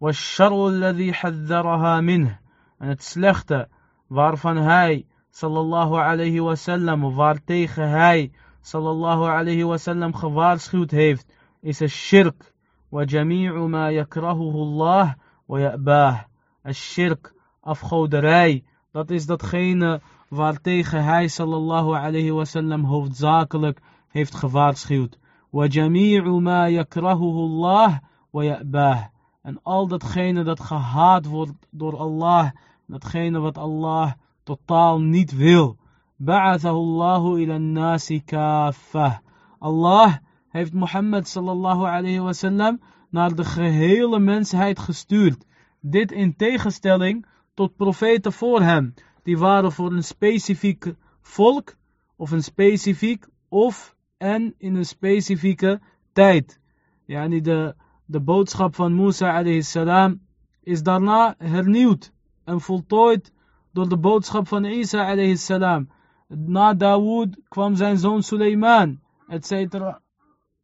والشر 0.00 0.68
الذي 0.68 1.12
حذرها 1.12 2.00
منه. 2.00 2.38
En 2.78 2.88
het 2.88 3.02
slechte 3.02 3.68
waarvan 4.06 4.56
hij 4.56 5.06
sallallahu 5.30 5.96
alayhi 5.96 6.40
wasallam, 6.40 7.14
waartegen 7.14 7.88
hij 7.90 8.32
sallallahu 8.60 9.26
alayhi 9.26 9.64
wasallam 9.64 10.14
gewaarschuwd 10.14 10.90
heeft, 10.90 11.32
is 11.60 11.80
een 11.80 11.88
shirk. 11.88 12.54
وجميع 12.94 13.66
ما 13.66 13.90
يكرهه 13.90 14.54
الله 14.54 15.14
ويأباه. 15.48 16.24
Shirk, 16.72 17.34
afgoderij, 17.60 18.64
dat 18.92 19.10
is 19.10 19.26
datgene 19.26 20.00
waartegen 20.28 21.04
hij 21.04 21.28
sallallahu 21.28 21.94
alayhi 21.94 22.30
wasallam 22.30 22.84
hoofdzakelijk 22.84 23.80
heeft 24.08 24.34
gewaarschuwd. 24.34 25.18
وجميع 25.52 26.24
ما 26.24 26.68
يكرهه 26.68 27.36
الله 27.46 28.00
ويأباه. 28.32 29.10
En 29.42 29.60
al 29.62 29.86
datgene 29.88 30.42
dat 30.42 30.60
gehaat 30.60 31.26
wordt 31.26 31.66
door 31.70 31.96
Allah 31.96 32.50
datgene 32.86 33.38
wat 33.38 33.58
Allah 33.58 34.12
totaal 34.49 34.99
niet 34.99 35.31
wil. 35.35 35.77
Ba'athahu 36.17 36.75
Allahu 36.75 37.39
ila 37.41 37.57
nasi 37.57 38.21
kaffah. 38.25 39.17
Allah 39.59 40.17
heeft 40.49 40.73
Mohammed 40.73 41.27
sallallahu 41.27 41.85
alayhi 41.85 42.19
wasallam 42.19 42.81
naar 43.09 43.35
de 43.35 43.43
gehele 43.43 44.19
mensheid 44.19 44.79
gestuurd. 44.79 45.45
Dit 45.81 46.11
in 46.11 46.35
tegenstelling 46.35 47.25
tot 47.53 47.75
profeten 47.75 48.33
voor 48.33 48.61
hem. 48.61 48.93
Die 49.23 49.37
waren 49.37 49.71
voor 49.71 49.91
een 49.91 50.03
specifiek 50.03 50.93
volk 51.21 51.75
of 52.15 52.31
een 52.31 52.43
specifiek 52.43 53.27
of 53.49 53.95
en 54.17 54.53
in 54.57 54.75
een 54.75 54.85
specifieke 54.85 55.81
tijd. 56.13 56.59
Yani 57.05 57.41
de, 57.41 57.75
de 58.05 58.19
boodschap 58.19 58.75
van 58.75 58.95
Musa 58.95 59.37
alayhi 59.37 59.61
salam 59.61 60.21
is 60.63 60.83
daarna 60.83 61.35
hernieuwd 61.37 62.11
en 62.43 62.61
voltooid 62.61 63.31
door 63.71 63.89
de 63.89 63.97
boodschap 63.97 64.47
van 64.47 64.65
Isa 64.65 65.05
alayhi 65.05 65.37
salam. 65.37 65.89
Na 66.27 66.73
Dawood 66.73 67.37
kwam 67.47 67.75
zijn 67.75 67.97
zoon 67.97 68.23
Suleiman, 68.23 68.99
etc. 69.27 69.51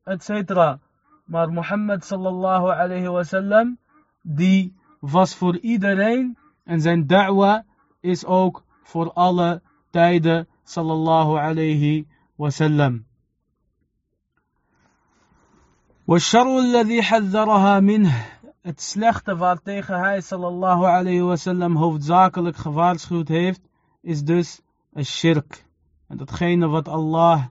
etc. 0.04 0.30
Maar 1.26 1.52
Mohammed 1.52 2.06
sallallahu 2.06 2.70
alayhi 2.70 3.08
wasallam, 3.08 3.78
die 4.22 4.74
was 5.00 5.36
voor 5.36 5.58
iedereen 5.58 6.38
en 6.64 6.82
zijn 6.82 7.08
da'wa 7.08 7.64
is 8.00 8.26
ook 8.26 8.64
voor 8.84 9.12
alle 9.14 9.62
tijden 9.90 10.48
sallallahu 10.64 11.38
alayhi 11.38 12.08
wasallam. 12.36 13.06
والشر 16.08 16.60
الذي 16.60 17.02
حذرها 17.02 17.80
منه 17.80 18.26
het 18.65 18.81
slechte 18.81 19.37
waartegen 19.37 19.99
hij 19.99 20.21
sallallahu 20.21 20.85
alayhi 20.85 21.21
wasallam 21.21 21.77
hoofdzakelijk 21.77 22.57
gewaarschuwd 22.57 23.29
heeft, 23.29 23.69
is 24.01 24.25
dus 24.25 24.61
een 24.93 25.05
shirk. 25.05 25.67
En 26.09 26.17
datgene 26.17 26.67
wat 26.67 26.89
Allah 26.89 27.45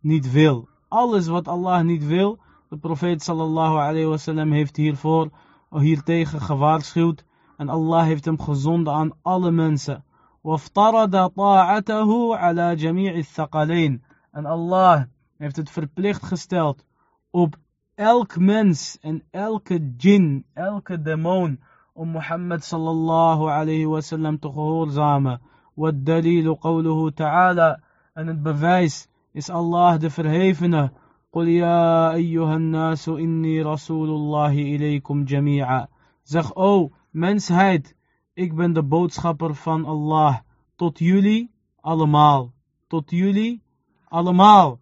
niet 0.00 0.32
wil. 0.32 0.68
Alles 0.88 1.26
wat 1.26 1.48
Allah 1.48 1.84
niet 1.84 2.06
wil, 2.06 2.38
de 2.68 2.76
profeet 2.76 3.22
sallallahu 3.22 3.76
alayhi 3.76 4.06
wasallam 4.06 4.52
heeft 4.52 4.76
hiervoor, 4.76 5.30
hiertegen 5.70 6.40
gewaarschuwd. 6.40 7.24
En 7.56 7.68
Allah 7.68 8.04
heeft 8.04 8.24
hem 8.24 8.40
gezonden 8.40 8.92
aan 8.92 9.12
alle 9.22 9.50
mensen. 9.50 10.04
وَافْتَرَدَ 10.42 11.32
طَاعَتَهُ 11.34 12.36
عَلَى 12.36 12.76
جَمِيعِ 12.76 13.14
الثَّقَلَيْن 13.14 14.02
En 14.30 14.46
Allah 14.46 15.02
heeft 15.36 15.56
het 15.56 15.70
verplicht 15.70 16.22
gesteld 16.22 16.84
op 17.30 17.56
elk 17.97 18.37
mens 18.37 18.97
en 19.01 19.23
elke 19.31 19.93
jin, 19.97 20.45
elke 20.53 21.01
demon 21.01 21.59
om 21.93 22.09
Mohammed 22.09 22.63
sallallahu 22.63 23.49
alayhi 23.49 23.85
wasallam 23.85 24.39
te 24.39 24.49
gehoorzamen. 24.49 25.39
والدليل 25.77 26.55
قوله 26.55 27.09
تعالى 27.09 27.77
en 28.13 28.27
het 28.27 28.43
bewijs 28.43 29.07
is 29.31 29.49
Allah 29.49 29.99
de 29.99 30.09
verhevene. 30.09 30.91
قل 31.33 31.47
يا 31.47 32.13
أيها 32.13 32.55
الناس 32.55 33.09
إني 33.09 33.61
رسول 33.61 34.09
الله 34.09 34.51
إليكم 34.51 35.25
جميعا. 35.25 35.87
Zeg, 36.23 36.55
o 36.55 36.91
mensheid, 37.11 37.95
ik 38.33 38.55
ben 38.55 38.73
de 38.73 38.83
boodschapper 38.83 39.55
van 39.55 39.85
Allah. 39.85 40.37
Tot 40.75 40.99
jullie 40.99 41.51
allemaal. 41.81 42.53
Tot 42.87 43.09
jullie 43.09 43.61
allemaal. 44.09 44.79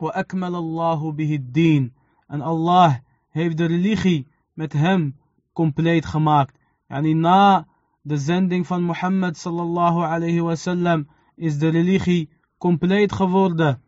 وأكمل 0.00 0.54
الله 0.54 1.12
به 1.12 1.34
الدين. 1.34 1.97
En 2.27 2.41
Allah 2.41 2.95
heeft 3.29 3.57
de 3.57 3.65
religie 3.65 4.27
met 4.53 4.73
hem 4.73 5.15
compleet 5.53 6.05
gemaakt. 6.05 6.57
Yani 6.87 7.13
na 7.13 7.67
de 8.01 8.17
zending 8.17 8.67
van 8.67 8.83
Mohammed 8.83 9.37
sallallahu 9.37 10.03
alayhi 10.03 10.41
wasallam 10.41 11.07
is 11.35 11.57
de 11.57 11.69
religie 11.69 12.29
compleet 12.57 13.11
geworden. 13.11 13.81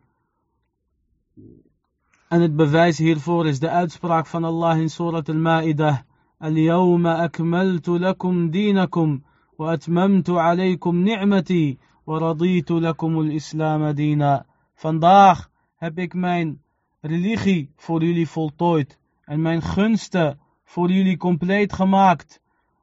En 2.28 2.40
het 2.40 2.56
bewijs 2.56 2.98
hiervoor 2.98 3.46
is 3.46 3.58
de 3.58 3.70
uitspraak 3.70 4.26
van 4.26 4.44
Allah 4.44 4.78
in 4.78 4.90
Surat 4.90 5.28
al-Ma'idah. 5.28 5.98
اليوم 6.42 7.06
أكملت 7.06 7.88
لكم 7.88 8.50
دينكم 8.50 9.20
وأتممت 9.58 10.30
عليكم 10.30 11.04
نعمتي 11.04 11.78
ورضيت 12.06 12.70
لكم 12.70 13.20
الإسلام 13.20 13.90
دينا 13.90 14.44
Vandaag 14.74 15.50
heb 15.76 15.98
ik 15.98 16.14
mijn 16.14 16.59
religie 17.00 17.72
voor 17.76 18.04
jullie 18.04 18.28
voltooid 18.28 18.98
en 19.24 19.42
mijn 19.42 19.62
gunsten 19.62 20.38
voor 20.64 20.90
jullie 20.90 21.16
compleet 21.16 21.72
gemaakt. 21.72 22.40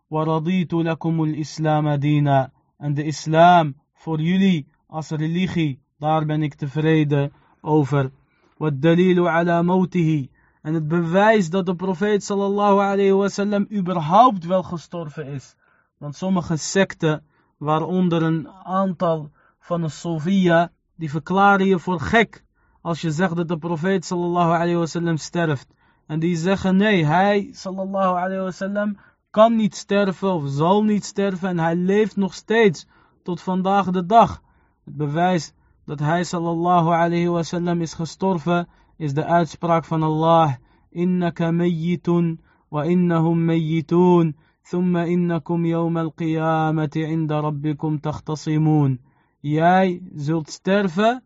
وَرَضِيتُ 0.07 0.71
لَكُمُ 0.71 1.23
الْإِسْلَامَ 1.23 1.95
دِينًا 1.99 2.51
En 2.77 2.93
de 2.93 3.03
islam 3.03 3.75
voor 3.93 4.21
jullie 4.21 4.67
als 4.87 5.09
religie, 5.09 5.79
daar 5.97 6.25
ben 6.25 6.41
ik 6.41 6.53
tevreden 6.53 7.33
over. 7.61 8.11
وَالدَّلِيلُ 8.57 9.27
عَلَى 9.27 9.63
مَوْتِهِ 9.63 10.29
En 10.61 10.73
het 10.73 10.87
bewijs 10.87 11.49
dat 11.49 11.65
de 11.65 11.75
profeet 11.75 12.23
sallallahu 12.23 12.79
alayhi 12.79 13.11
wasallam 13.11 13.67
überhaupt 13.71 14.45
wel 14.45 14.63
gestorven 14.63 15.25
is. 15.27 15.55
Want 15.97 16.15
sommige 16.15 16.57
secten, 16.57 17.23
waaronder 17.57 18.23
een 18.23 18.49
aantal 18.63 19.31
van 19.59 19.81
de 19.81 19.89
Sofia, 19.89 20.71
die 20.95 21.09
verklaren 21.09 21.65
je 21.65 21.79
voor 21.79 21.99
gek 21.99 22.43
als 22.81 23.01
je 23.01 23.11
zegt 23.11 23.35
dat 23.35 23.47
de 23.47 23.57
profeet 23.57 24.05
sallallahu 24.05 24.51
alayhi 24.51 24.75
wasallam 24.75 25.17
sterft. 25.17 25.73
En 26.07 26.19
die 26.19 26.35
zeggen 26.35 26.75
nee, 26.75 27.05
hij 27.05 27.49
sallallahu 27.51 28.17
alayhi 28.17 28.43
wasallam 28.43 28.97
kan 29.29 29.55
niet 29.55 29.75
sterven 29.75 30.33
of 30.33 30.43
zal 30.49 30.83
niet 30.83 31.05
sterven 31.05 31.49
en 31.49 31.59
hij 31.59 31.75
leeft 31.75 32.15
nog 32.15 32.33
steeds 32.33 32.87
tot 33.23 33.41
vandaag 33.41 33.91
de 33.91 34.05
dag. 34.05 34.41
Het 34.85 34.95
bewijs 34.95 35.53
dat 35.85 35.99
hij 35.99 36.23
sallallahu 36.23 36.87
alayhi 36.87 37.27
wasallam 37.27 37.81
is 37.81 37.93
gestorven 37.93 38.67
is 38.97 39.13
de 39.13 39.25
uitspraak 39.25 39.85
van 39.85 40.03
Allah. 40.03 40.53
Innaka 40.89 41.51
mayyitun 41.51 42.41
wa 42.69 42.83
innahum 42.83 43.45
mayyitun. 43.45 44.35
ثم 44.63 44.97
إنكم 44.97 45.65
يوم 45.65 45.97
القيامة 45.97 46.91
عند 46.95 47.31
ربكم 47.31 47.97
تختصمون. 47.97 48.99
Jij 49.39 50.01
zult 50.15 50.49
sterven 50.49 51.23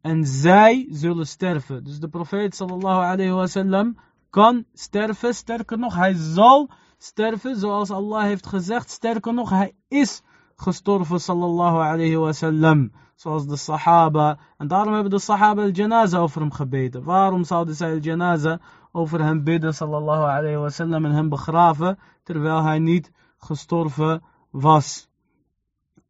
en 0.00 0.26
zij 0.26 0.86
zullen 0.90 1.26
sterven. 1.26 1.84
Dus 1.84 1.98
de 1.98 2.08
profeet 2.08 2.54
sallallahu 2.54 3.02
alayhi 3.02 3.32
wasallam 3.32 3.96
kan 4.30 4.64
sterven. 4.74 5.34
Sterker 5.34 5.78
nog, 5.78 5.94
hij 5.94 6.14
zal 6.14 6.70
sterven 6.98 7.56
zoals 7.56 7.90
Allah 7.90 8.22
heeft 8.22 8.46
gezegd. 8.46 8.90
Sterker 8.90 9.34
nog, 9.34 9.50
hij 9.50 9.74
is 9.88 10.22
gestorven 10.56 11.20
sallallahu 11.20 11.76
alayhi 11.76 12.16
wasallam. 12.16 12.92
Zoals 13.14 13.46
de 13.46 13.56
sahaba. 13.56 14.38
En 14.56 14.68
daarom 14.68 14.92
hebben 14.92 15.10
de 15.10 15.18
sahaba 15.18 15.62
al-janaza 15.62 16.18
over 16.18 16.40
hem 16.40 16.52
gebeden. 16.52 17.02
Waarom 17.02 17.44
zouden 17.44 17.74
zij 17.74 17.92
al-janaza 17.92 18.60
over 18.92 19.24
hem 19.24 19.44
bidden 19.44 19.74
sallallahu 19.74 20.22
alayhi 20.22 20.56
wasallam 20.56 21.04
en 21.04 21.12
hem 21.12 21.28
begraven. 21.28 21.98
Terwijl 22.22 22.62
hij 22.62 22.78
niet 22.78 23.12
gestorven 23.38 24.22
was. 24.50 25.08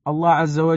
Allah 0.02 0.38
azza 0.38 0.62
wa 0.62 0.76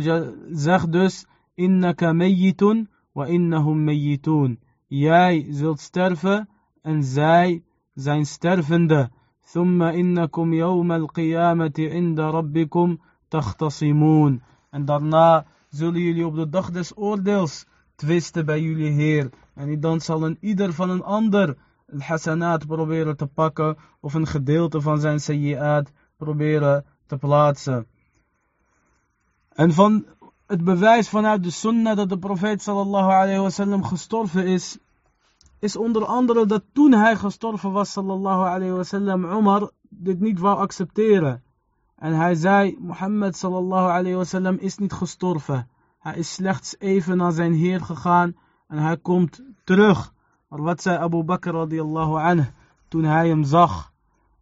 zegt 0.52 0.92
dus. 0.92 1.26
Innaka 1.54 2.14
mayyitun 2.14 2.90
wa 3.13 3.27
innahum 3.27 3.85
mayyitun. 3.85 4.59
Jij 4.87 5.47
zult 5.51 5.81
sterven 5.81 6.49
en 6.83 7.03
zij 7.03 7.63
zijn 7.95 8.27
stervende. 8.27 9.11
ثم 9.47 9.83
إنكم 9.83 10.53
يوم 10.53 10.93
القيامة 10.93 11.73
عند 11.79 12.21
ربكم 12.21 12.99
تختصمون. 13.31 14.41
En 14.71 14.85
daarna 14.85 15.47
zullen 15.71 16.01
jullie 16.01 16.27
op 16.27 16.35
de 16.35 16.49
dag 16.49 16.71
des 16.71 16.97
oordeels 16.97 17.67
twisten 17.95 18.47
bij 18.47 18.61
jullie 18.61 18.91
Heer. 18.91 19.31
En 19.55 19.81
dan 19.81 20.01
zal 20.01 20.25
een 20.25 20.37
ieder 20.41 20.73
van 20.73 20.91
een 20.91 21.03
ander 21.03 21.57
het 21.87 22.03
hasanat 22.03 22.67
proberen 22.67 23.17
te 23.17 23.27
pakken 23.27 23.77
of 24.01 24.15
een 24.15 24.27
gedeelte 24.27 24.81
van 24.81 25.01
zijn 25.01 25.21
sayyi'at 25.21 25.93
proberen 26.17 26.85
te 27.07 27.17
plaatsen. 27.17 27.87
En 29.49 29.73
van 29.73 30.05
het 30.52 30.64
bewijs 30.64 31.10
vanuit 31.10 31.44
de 31.44 31.50
sunnah 31.50 31.96
dat 31.96 32.10
de 32.10 32.18
profeet 32.20 32.62
sallallahu 32.62 33.12
alayhi 33.12 33.40
wasallam 33.40 33.84
gestorven 33.84 34.46
is, 34.46 34.78
is 35.60 35.76
onder 35.76 36.06
andere 36.06 36.46
dat 36.46 36.64
toen 36.74 36.92
hij 36.92 37.16
gestorven 37.16 37.72
was 37.72 37.92
sallallahu 37.92 38.48
alayhi 38.48 38.74
wasallam, 38.74 39.24
Umar 39.26 39.72
dit 39.90 40.20
niet 40.20 40.40
wou 40.40 40.58
accepteren. 40.58 41.44
En 41.96 42.14
hij 42.14 42.36
zei, 42.36 42.78
Mohammed 42.80 43.38
sallallahu 43.38 43.90
alayhi 43.90 44.16
wasallam 44.16 44.58
is 44.60 44.78
niet 44.78 44.94
gestorven. 44.94 45.70
Hij 46.00 46.16
is 46.16 46.34
slechts 46.34 46.76
even 46.80 47.18
naar 47.18 47.32
zijn 47.32 47.54
Heer 47.54 47.82
gegaan 47.82 48.36
en 48.68 48.78
hij 48.78 48.98
komt 48.98 49.42
terug. 49.64 50.14
Maar 50.48 50.62
wat 50.62 50.82
zei 50.82 50.98
Abu 50.98 51.24
Bakr 51.24 51.50
radiallahu 51.50 52.44
toen 52.88 53.04
hij 53.04 53.28
hem 53.28 53.44
zag? 53.44 53.92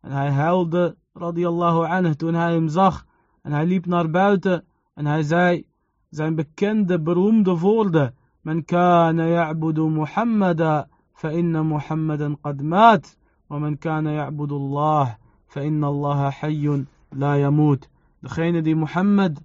En 0.01 0.11
hij 0.11 0.31
huilde 0.31 0.95
radiallahu 1.13 2.15
toen 2.15 2.33
hij 2.33 2.53
hem 2.53 2.67
zag. 2.67 3.05
En 3.41 3.51
hij 3.51 3.65
liep 3.65 3.85
naar 3.85 4.09
buiten 4.09 4.65
en 4.93 5.05
hij 5.05 5.23
zei 5.23 5.67
zijn 6.09 6.35
bekende, 6.35 6.99
beroemde 6.99 7.57
woorden. 7.57 8.15
Men 8.41 8.65
kana 8.65 9.25
ya'budu 9.27 9.89
Muhammada, 9.89 10.87
fa 11.13 11.29
inna 11.29 11.63
Muhammadan 11.63 12.37
qad 12.41 12.61
maat. 12.61 13.17
Wa 13.47 13.59
men 13.59 13.77
kana 13.77 14.11
ya'budu 14.11 14.55
Allah, 14.55 15.15
fa 15.47 15.61
inna 15.61 15.87
Allah 15.87 16.31
hayyun 16.31 16.87
la 17.09 17.35
yamut. 17.35 17.89
Degene 18.19 18.61
die 18.61 18.75
Mohammed 18.75 19.41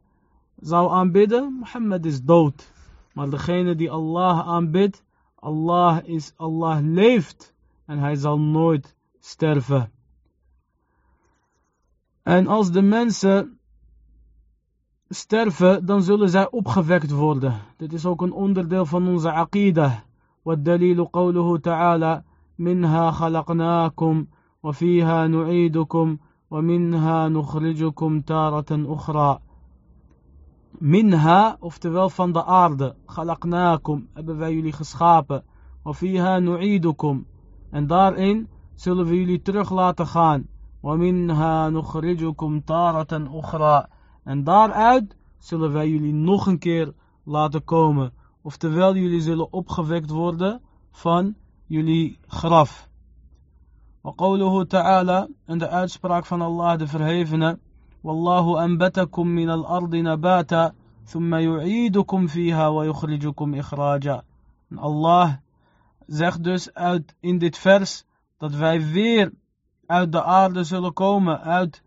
zou 0.60 0.90
aanbidden, 0.90 1.52
Mohammed 1.58 2.06
is 2.06 2.22
dood. 2.22 2.72
Maar 3.12 3.30
degene 3.30 3.74
die 3.74 3.90
Allah 3.90 4.46
aanbidt, 4.46 5.02
Allah 5.34 6.00
is 6.04 6.32
Allah 6.36 6.78
leeft 6.82 7.54
en 7.86 7.98
hij 7.98 8.14
zal 8.14 8.38
nooit 8.38 8.96
sterven. 9.20 9.90
En 12.22 12.46
als 12.46 12.72
de 12.72 12.82
mensen 12.82 13.58
sterven 15.09 15.85
dan 15.85 16.01
zullen 16.01 16.29
zij 16.29 16.51
opgewekt 16.51 17.11
worden 17.11 17.61
dit 17.77 17.93
is 17.93 18.05
ook 18.05 18.21
een 18.21 18.33
onderdeel 18.33 18.85
van 18.85 19.07
onze 19.07 19.31
aqidah 19.31 19.93
والدليل 20.45 21.05
قوله 21.05 21.57
تعالى 21.57 22.23
منها 22.59 23.11
خلقناكم 23.11 24.25
وفيها 24.63 25.27
نعيدكم 25.27 26.17
ومنها 26.51 27.29
نخرجكم 27.29 28.21
تارة 28.21 28.65
أخرى 28.71 29.39
Minha, 30.81 31.57
oftewel 31.59 32.09
van 32.09 32.31
de 32.31 32.45
aarde, 32.45 32.95
khalaqnakum, 33.05 34.07
hebben 34.13 34.37
wij 34.37 34.53
jullie 34.53 34.71
geschapen. 34.71 35.43
Wafiha 35.83 36.39
nu'idukum. 36.39 37.25
En 37.71 37.87
daarin 37.87 38.47
zullen 38.75 39.05
we 39.05 39.15
jullie 39.19 39.41
terug 39.41 39.69
laten 39.71 40.07
gaan. 40.07 40.47
Waminha 40.81 41.69
nukhrijukum 41.69 42.63
taratan 42.63 43.35
ukhra. 43.35 43.89
En 44.23 44.43
daaruit 44.43 45.15
zullen 45.37 45.71
wij 45.71 45.89
jullie 45.89 46.13
nog 46.13 46.47
een 46.47 46.59
keer 46.59 46.93
laten 47.23 47.63
komen. 47.63 48.11
Oftewel, 48.41 48.95
jullie 48.95 49.21
zullen 49.21 49.53
opgewekt 49.53 50.09
worden 50.09 50.61
van 50.91 51.35
jullie 51.65 52.19
graf. 52.27 52.89
وقوله 54.03 54.63
تعالى 54.63 55.27
en 55.45 55.57
de 55.57 55.67
uitspraak 55.67 56.25
van 56.25 56.41
Allah 56.41 56.77
de 56.77 56.87
verhevene 56.87 57.57
والله 58.03 58.65
أنبتكم 58.65 59.27
من 59.27 59.49
الأرض 59.49 59.95
نباتا 59.95 60.73
ثم 61.05 61.35
يعيدكم 61.35 62.27
فيها 62.27 62.67
ويخرجكم 62.67 63.55
إخراجا 63.55 64.23
en 64.71 64.77
Allah 64.77 65.33
zegt 66.07 66.43
dus 66.43 66.73
uit 66.73 67.15
in 67.19 67.37
dit 67.37 67.57
vers 67.57 68.05
dat 68.37 68.53
wij 68.53 68.91
weer 68.91 69.31
uit 69.85 70.11
de 70.11 70.23
aarde 70.23 70.63
zullen 70.63 70.93
komen 70.93 71.41
uit 71.41 71.82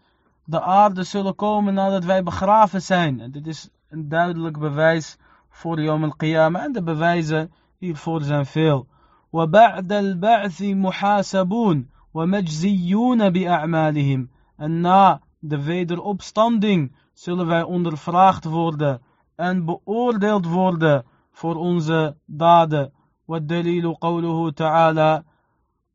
de 0.47 0.61
aarde 0.61 1.03
zullen 1.03 1.35
komen 1.35 1.75
nadat 1.75 2.05
wij 2.05 2.23
begraven 2.23 2.83
zijn 2.83 3.21
en 3.21 3.31
dit 3.31 3.47
is 3.47 3.71
een 3.89 4.09
duidelijk 4.09 4.59
bewijs 4.59 5.19
voor 5.49 5.81
Yom 5.81 6.05
al-Qiyamah. 6.05 6.63
En 6.63 6.73
de 6.73 6.83
bewijzen 6.83 7.53
hiervoor 7.79 8.23
zijn 8.23 8.47
veel. 8.47 8.87
وبعد 9.31 9.93
البعث 9.93 10.61
محاسبون 10.61 11.91
ومجزيون 12.13 13.31
بأعمالهم. 13.31 14.31
En 14.57 14.81
na 14.81 15.21
de 15.39 15.63
wederopstanding 15.63 16.93
zullen 17.13 17.47
wij 17.47 17.63
ondervraagd 17.63 18.45
worden 18.45 19.01
en 19.37 19.65
beoordeeld 19.65 20.47
worden 20.47 21.05
voor 21.33 21.57
onze 21.57 22.17
daden. 22.25 22.93
والدليل 23.29 23.95
قوله 23.95 24.51
تعالى 24.51 25.23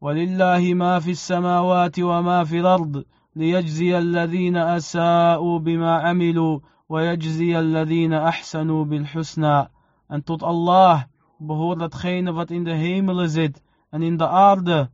ولله 0.02 0.74
ما 0.74 1.00
في 1.00 1.12
السماوات 1.12 2.00
وما 2.00 2.44
في 2.44 2.60
الأرض 2.60 3.04
ليجزي 3.36 3.98
الذين 3.98 4.58
أساءوا 4.58 5.60
بما 5.60 5.96
عملوا 5.96 6.60
وَيَجْزِيَ 6.90 7.60
الَّذِينَ 7.60 8.14
أَحْسَنُوا 8.14 8.86
بِالْحُسْنَى 8.86 9.68
En 10.08 10.24
tot 10.24 10.44
Allah 10.44 11.04
behoort 11.38 11.80
datgene 11.80 12.32
wat 12.32 12.50
in 12.50 12.64
de 12.64 12.74
hemelen 12.74 13.30
zit 13.30 13.62
en 13.90 14.02
in 14.02 14.18
de 14.18 14.28
aarde, 14.28 14.90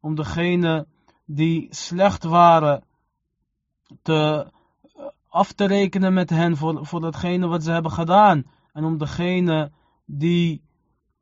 om 0.00 0.14
degene 0.14 0.86
die 1.24 1.66
slecht 1.70 2.24
waren 2.24 2.82
te, 4.02 4.46
af 5.28 5.52
te 5.52 5.64
rekenen 5.64 6.12
met 6.12 6.30
hen 6.30 6.56
voor, 6.56 6.86
voor 6.86 7.00
datgene 7.00 7.46
wat 7.46 7.62
ze 7.62 7.70
hebben 7.70 7.92
gedaan. 7.92 8.44
En 8.72 8.84
om 8.84 8.98
degene 8.98 9.70
die 10.04 10.62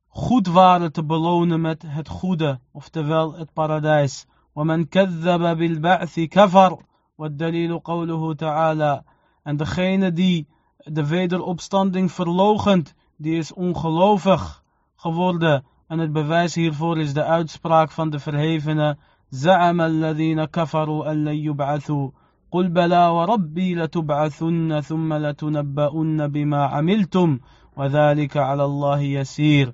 goed 0.08 0.46
waren 0.46 0.92
te 0.92 1.04
belonen 1.04 1.60
met 1.60 1.82
het 1.86 2.08
goede, 2.08 2.60
oftewel 2.72 3.32
het 3.32 3.52
paradijs. 3.52 4.26
ومن 4.55 4.85
كذب 4.85 5.57
بالبعث 5.57 6.19
كفر 6.19 6.77
والدليل 7.17 7.79
قوله 7.79 8.33
تعالى 8.33 9.03
en 9.43 9.57
degene 9.57 10.11
die 10.13 10.47
de 10.83 11.07
wederopstanding 11.07 12.11
verlogent, 12.11 12.95
die 13.17 13.37
is 13.37 13.53
ongelovig 13.53 14.63
geworden. 14.95 15.63
En 15.87 15.99
het 15.99 16.11
bewijs 16.11 16.55
hiervoor 16.55 16.97
is 16.99 17.13
de 17.13 17.23
uitspraak 17.23 17.91
van 17.91 18.09
de 18.09 18.19
verhevene. 18.19 18.97
زعم 19.31 19.81
الذين 19.81 20.45
كفروا 20.45 21.11
أن 21.11 21.25
لن 21.25 21.35
يبعثوا 21.35 22.09
قل 22.51 22.69
بلى 22.69 23.07
وربي 23.07 23.75
لتبعثن 23.75 24.81
ثم 24.81 25.13
لتنبؤن 25.13 26.27
بما 26.27 26.65
عملتم 26.65 27.39
وذلك 27.77 28.37
على 28.37 28.63
الله 28.63 28.99
يسير 28.99 29.73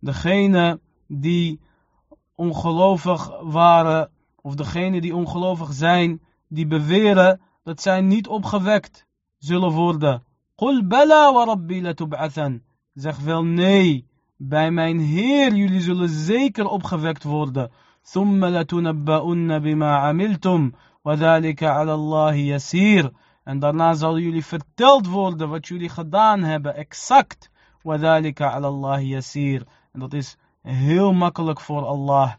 degene 0.00 0.80
die 1.06 1.60
ongelovig 2.34 3.30
waren, 3.52 4.08
of 4.41 4.55
degene 4.55 5.01
die 5.01 5.15
ongelovig 5.15 5.73
zijn, 5.73 6.21
die 6.47 6.67
beweren 6.67 7.41
dat 7.63 7.81
zij 7.81 8.01
niet 8.01 8.27
opgewekt 8.27 9.05
zullen 9.37 9.71
worden. 9.71 10.23
Qul 10.55 10.87
bala 10.87 11.33
wa 11.33 11.45
rabbi 11.45 11.81
latub'athan. 11.81 12.61
Zeg 12.93 13.19
wel 13.19 13.43
nee, 13.43 14.07
bij 14.35 14.71
mijn 14.71 14.99
Heer, 14.99 15.53
jullie 15.55 15.81
zullen 15.81 16.09
zeker 16.09 16.67
opgewekt 16.67 17.23
worden. 17.23 17.71
ثم 18.13 18.45
لتنبؤن 18.45 19.59
بما 19.59 19.95
عملتم 19.95 20.71
وذلك 21.05 21.63
على 21.63 21.93
الله 21.93 22.33
يسير. 22.33 23.11
En 23.43 23.59
daarna 23.59 23.93
zal 23.93 24.17
jullie 24.17 24.45
verteld 24.45 25.07
worden 25.07 25.49
wat 25.49 25.67
jullie 25.67 25.89
gedaan 25.89 26.43
hebben, 26.43 26.75
exact. 26.75 27.49
وذلك 27.83 28.41
على 28.41 28.67
الله 28.67 28.99
يسير. 28.99 29.63
En 29.93 29.99
dat 29.99 30.13
is 30.13 30.37
heel 30.61 31.13
makkelijk 31.13 31.59
voor 31.59 31.85
Allah. 31.85 32.31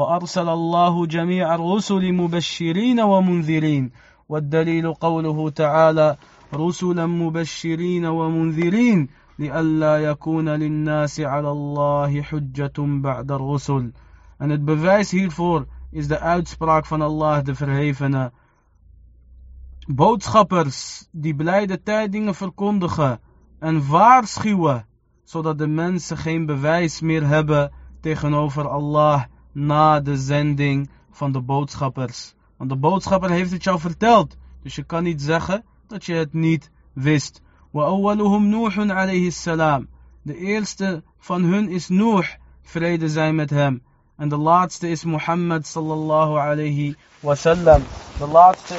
وأرسل 0.00 0.48
الله 0.48 1.06
جميع 1.06 1.54
الرسل 1.54 2.12
مبشرين 2.12 3.00
ومنذرين 3.00 3.90
والدليل 4.28 4.94
قوله 4.94 5.50
تعالى 5.50 6.16
رسلا 6.54 7.06
مبشرين 7.06 8.06
ومنذرين 8.06 9.08
لئلا 9.38 9.94
يكون 9.98 10.48
للناس 10.48 11.20
على 11.20 11.50
الله 11.50 12.22
حجة 12.22 12.78
بعد 12.78 13.32
الرسل 13.32 13.92
En 14.38 14.50
het 14.50 14.64
bewijs 14.64 15.10
hiervoor 15.10 15.66
is 15.90 16.06
de 16.06 16.18
uitspraak 16.20 16.86
van 16.86 17.02
Allah 17.02 17.44
de 17.44 17.54
Verhevene. 17.54 18.32
Boodschappers 19.86 21.08
die 21.12 21.34
blijde 21.34 21.82
tijdingen 21.82 22.34
verkondigen 22.34 23.20
en 23.58 23.88
waarschuwen, 23.88 24.86
zodat 25.24 25.58
de 25.58 25.66
mensen 25.66 26.16
geen 26.16 26.46
bewijs 26.46 27.00
meer 27.00 27.26
hebben 27.26 27.72
tegenover 28.00 28.68
Allah 28.68 29.22
na 29.51 29.99
de 29.99 30.17
zending 30.17 30.89
van 31.11 31.31
de 31.31 31.41
boodschappers. 31.41 32.33
Want 32.57 32.69
de 32.69 32.75
boodschapper 32.75 33.29
heeft 33.29 33.51
het 33.51 33.63
jou 33.63 33.79
verteld, 33.79 34.37
dus 34.61 34.75
je 34.75 34.83
kan 34.83 35.03
niet 35.03 35.21
zeggen 35.21 35.63
dat 35.87 36.05
je 36.05 36.13
het 36.13 36.33
niet 36.33 36.71
wist. 36.93 37.41
وأولهم 37.75 38.47
نوح 38.47 38.79
عليه 38.79 39.27
السلام. 39.27 39.87
De 40.21 40.37
eerste 40.37 41.03
van 41.17 41.43
hun 41.43 41.69
is 41.69 41.89
Nuh, 41.89 42.27
vrede 42.61 43.09
zij 43.09 43.33
met 43.33 43.49
hem. 43.49 43.81
En 44.17 44.29
de 44.29 44.37
laatste 44.37 44.89
is 44.89 45.03
Mohammed 45.03 45.67
sallallahu 45.67 46.37
alayhi 46.37 46.95
wasallam. 47.19 47.81
De 48.17 48.27
laatste 48.27 48.75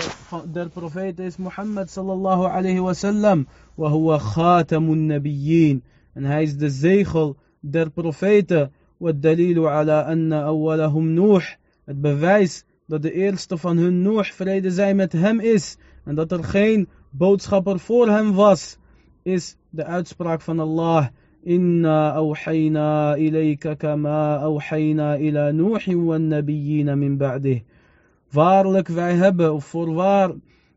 der 0.52 0.68
profeten 0.68 1.24
is 1.24 1.36
Mohammed 1.36 1.90
sallallahu 1.90 2.44
alayhi 2.44 2.80
wasallam. 2.80 3.46
وهو 3.76 4.18
خاتم 4.18 4.92
النبيين. 4.92 5.82
En 6.14 6.24
hij 6.24 6.42
is 6.42 6.56
de 6.56 6.70
zegel 6.70 7.36
der 7.60 7.90
profeten. 7.90 8.72
والدليل 9.00 9.58
على 9.58 10.12
أن 10.12 10.32
أولهم 10.32 11.14
نوح. 11.14 11.58
Het 11.84 12.00
bewijs 12.00 12.64
dat 12.86 13.02
de 13.02 13.12
eerste 13.12 13.56
van 13.56 13.76
hun 13.76 14.02
Nuh 14.02 14.24
vrede 14.24 14.70
zij 14.70 14.94
met 14.94 15.12
hem 15.12 15.40
is. 15.40 15.76
En 16.04 16.14
dat 16.14 16.32
er 16.32 16.44
geen 16.44 16.88
boodschapper 17.10 17.78
voor 17.78 18.08
hem 18.08 18.32
was. 18.32 18.78
Is 19.22 19.56
de 19.70 19.84
uitspraak 19.84 20.40
van 20.40 20.60
Allah. 20.60 21.06
إنا 21.46 22.16
أوحينا 22.16 23.14
إليك 23.14 23.68
كما 23.68 24.36
أوحينا 24.44 25.14
إلى 25.14 25.52
نوح 25.52 25.88
والنبيين 25.88 26.98
من 26.98 27.16
بعده. 27.16 27.62
Waarlijk, 28.30 28.88
wij 28.88 29.14
hebben, 29.14 29.54
of 29.54 29.64
voorwaar, 29.64 30.30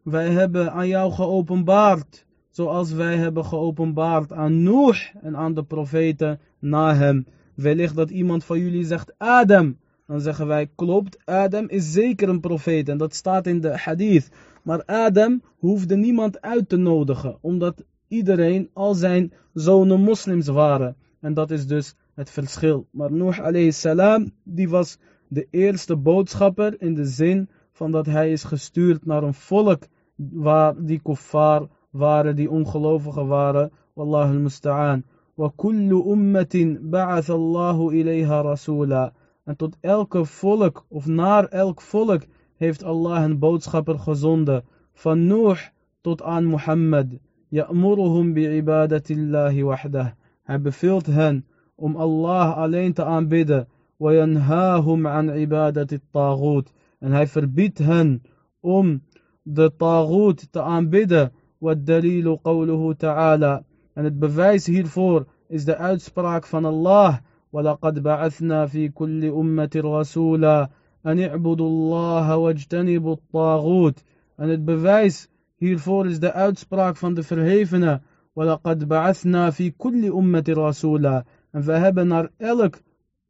wij 0.04 0.30
hebben 0.30 0.72
aan 0.72 0.88
jou 0.88 1.12
geopenbaard. 1.12 2.26
Zoals 2.50 2.92
wij 2.92 3.16
hebben 3.16 3.46
geopenbaard 3.46 4.34
aan 4.34 4.64
Noach 4.64 5.14
en 5.22 5.36
aan 5.36 5.54
de 5.54 5.64
profeten 5.64 6.40
na 6.60 6.96
hem. 6.96 7.26
Wellicht 7.55 7.97
dat 7.97 8.11
iemand 8.11 8.45
van 8.45 8.59
jullie 8.59 8.85
zegt 8.85 9.15
Adam. 9.19 9.77
Dan 10.07 10.21
zeggen 10.21 10.47
wij, 10.47 10.71
klopt, 10.75 11.19
Adam 11.25 11.69
is 11.69 11.93
zeker 11.93 12.29
een 12.29 12.41
profeet. 12.41 12.89
En 12.89 12.99
dat 12.99 13.15
staat 13.15 13.47
in 13.47 13.61
de 13.61 13.79
hadith. 13.79 14.31
Maar 14.63 14.85
Adam 14.85 15.43
hoefde 15.59 15.97
niemand 15.97 16.41
uit 16.41 16.69
te 16.69 16.77
nodigen. 16.77 17.39
Omdat 17.41 17.85
iedereen, 18.09 18.71
al 18.73 18.95
zijn 18.95 19.33
zonen 19.53 20.01
moslims 20.01 20.47
waren. 20.47 20.97
En 21.21 21.35
dat 21.35 21.51
is 21.51 21.67
dus 21.67 21.95
het 22.15 22.31
verschil. 22.31 22.87
Maar 22.91 23.13
Nuh 23.13 23.39
alayhi 23.41 23.73
salam, 23.73 24.31
die 24.43 24.69
was 24.69 24.99
de 25.29 25.47
eerste 25.51 25.97
boodschapper 25.97 26.75
in 26.79 26.95
de 26.95 27.05
zin 27.05 27.49
van 27.73 27.91
dat 27.91 28.07
hij 28.07 28.33
is 28.33 28.45
gestuurd 28.45 29.07
naar 29.07 29.23
een 29.23 29.35
volk 29.35 29.83
waar 30.17 30.75
die 30.85 31.01
kuffar 31.03 31.69
waren, 31.91 32.37
die 32.37 32.51
ongelovigen 32.51 33.27
waren. 33.27 33.73
Wallahu 33.93 34.35
al-musta'an. 34.35 35.05
وكل 35.37 36.03
أمة 36.07 36.79
بعث 36.81 37.31
الله 37.31 37.91
إليها 37.91 38.43
رسولا 38.43 39.13
En 39.47 39.57
tot 39.57 39.77
elke 39.81 40.25
volk, 40.25 40.85
of 40.89 41.07
naar 41.07 41.45
elk 41.45 41.81
volk, 41.81 42.23
heeft 42.57 42.85
Allah 42.85 43.23
een 43.23 43.39
boodschapper 43.39 43.99
gezonden. 43.99 44.65
Van 44.93 45.27
Nuh 45.27 45.59
tot 46.01 46.23
aan 46.23 46.45
Mohammed. 46.45 47.21
يأمرهم 47.53 48.35
بعبادة 48.35 49.03
الله 49.11 49.65
وحده. 49.65 50.17
Hij 50.43 50.61
beveelt 50.61 51.07
hen 51.07 51.47
om 51.75 51.97
Allah 51.97 52.57
alleen 52.57 52.93
te 52.93 53.05
aanbidden. 53.05 53.67
وينهاهم 53.97 55.07
عن 55.07 55.31
عبادة 55.31 55.87
الطاغوت. 55.93 56.73
En 56.99 57.13
hij 57.13 57.27
verbiedt 57.27 57.79
hen 57.79 58.23
om 58.61 59.03
de 59.43 59.73
tagoot 59.77 60.53
te 60.53 60.63
aanbidden. 60.63 61.33
والدليل 61.61 62.37
قوله 62.37 62.93
تعالى. 62.93 63.65
En 63.94 64.04
het 64.04 64.20
bewijs 64.20 64.66
hiervoor 64.66 65.26
is 65.48 65.66
de 65.66 65.78
uitspraak 65.78 66.46
van 66.46 66.66
Allah. 66.66 67.18
ولقد 67.52 68.00
بعثنا 68.00 68.66
في 68.66 68.90
كل 68.90 69.26
أمة 69.26 69.70
رسولا 69.76 70.70
أن 71.06 71.20
اعبدوا 71.20 71.68
الله 71.68 72.38
واجتنبوا 72.38 73.14
الطاغوت. 73.14 74.04
En 74.36 74.50
het 74.50 74.66
bewijs 74.66 75.28
hiervoor 75.56 76.08
is 76.08 76.20
de 76.20 76.34
uitspraak 76.34 76.98
van 76.98 77.14
de 77.14 77.24
verhevene. 77.24 78.02
ولقد 78.36 78.88
بعثنا 78.88 79.50
في 79.50 79.70
كل 79.70 80.12
أمة 80.12 80.44
رسولا. 80.50 81.26
En 81.52 81.62
we 81.64 81.72
hebben 81.72 82.08
naar 82.08 82.30
elk, 82.38 82.82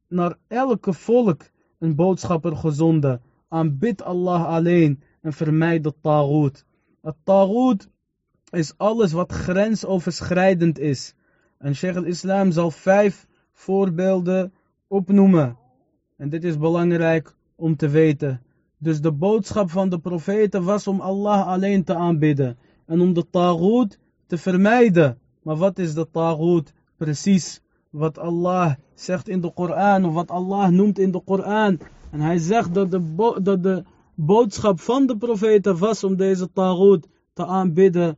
naar 0.08 0.36
elke 0.48 0.94
volk 0.94 1.42
een 1.80 1.96
boodschapper 1.96 2.56
gezonden. 2.56 3.22
Aanbid 3.48 4.04
Allah 4.04 4.46
alleen 4.46 5.02
en 5.22 5.34
vermijd 5.34 5.84
de 5.84 5.94
tagoot. 6.02 6.66
Het 7.02 7.16
tagoot 7.24 7.90
is 8.51 8.75
alles 8.77 9.13
wat 9.13 9.33
grensoverschrijdend 9.33 10.79
is. 10.79 11.15
En 11.59 11.75
Sheikh 11.75 11.97
al-Islam 11.97 12.53
zal 12.53 12.71
vijf 12.71 13.27
voorbeelden 13.53 14.53
opnoemen. 14.89 15.57
En 16.17 16.29
dit 16.29 16.45
is 16.45 16.59
belangrijk 16.59 17.35
om 17.57 17.77
te 17.77 17.89
weten. 17.89 18.43
Dus 18.79 19.01
de 19.01 19.13
boodschap 19.13 19.71
van 19.71 19.89
de 19.89 19.99
profeten 19.99 20.65
was 20.65 20.87
om 20.87 21.01
Allah 21.01 21.47
alleen 21.47 21.85
te 21.85 21.95
aanbidden. 21.95 22.59
En 22.87 23.01
om 23.01 23.13
de 23.13 23.31
tagoot 23.31 23.99
te 24.27 24.39
vermijden. 24.39 25.19
Maar 25.43 25.57
wat 25.57 25.79
is 25.79 25.95
de 25.95 26.09
tagoot 26.11 26.73
precies? 26.97 27.61
Wat 27.91 28.19
Allah 28.19 28.75
zegt 28.95 29.29
in 29.29 29.41
de 29.41 29.53
Koran. 29.53 30.05
Of 30.05 30.15
wat 30.15 30.31
Allah 30.31 30.69
noemt 30.69 30.99
in 30.99 31.11
de 31.11 31.21
Koran. 31.21 31.79
En 32.11 32.21
hij 32.21 32.39
zegt 32.39 32.75
dat 32.75 32.91
de, 32.91 33.33
dat 33.43 33.63
de 33.63 33.85
boodschap 34.15 34.81
van 34.81 35.07
de 35.07 35.17
profeten 35.17 35.79
was 35.79 36.05
om 36.05 36.17
deze 36.17 36.53
tagoot 36.53 37.07
te 37.33 37.47
aanbidden 37.47 38.17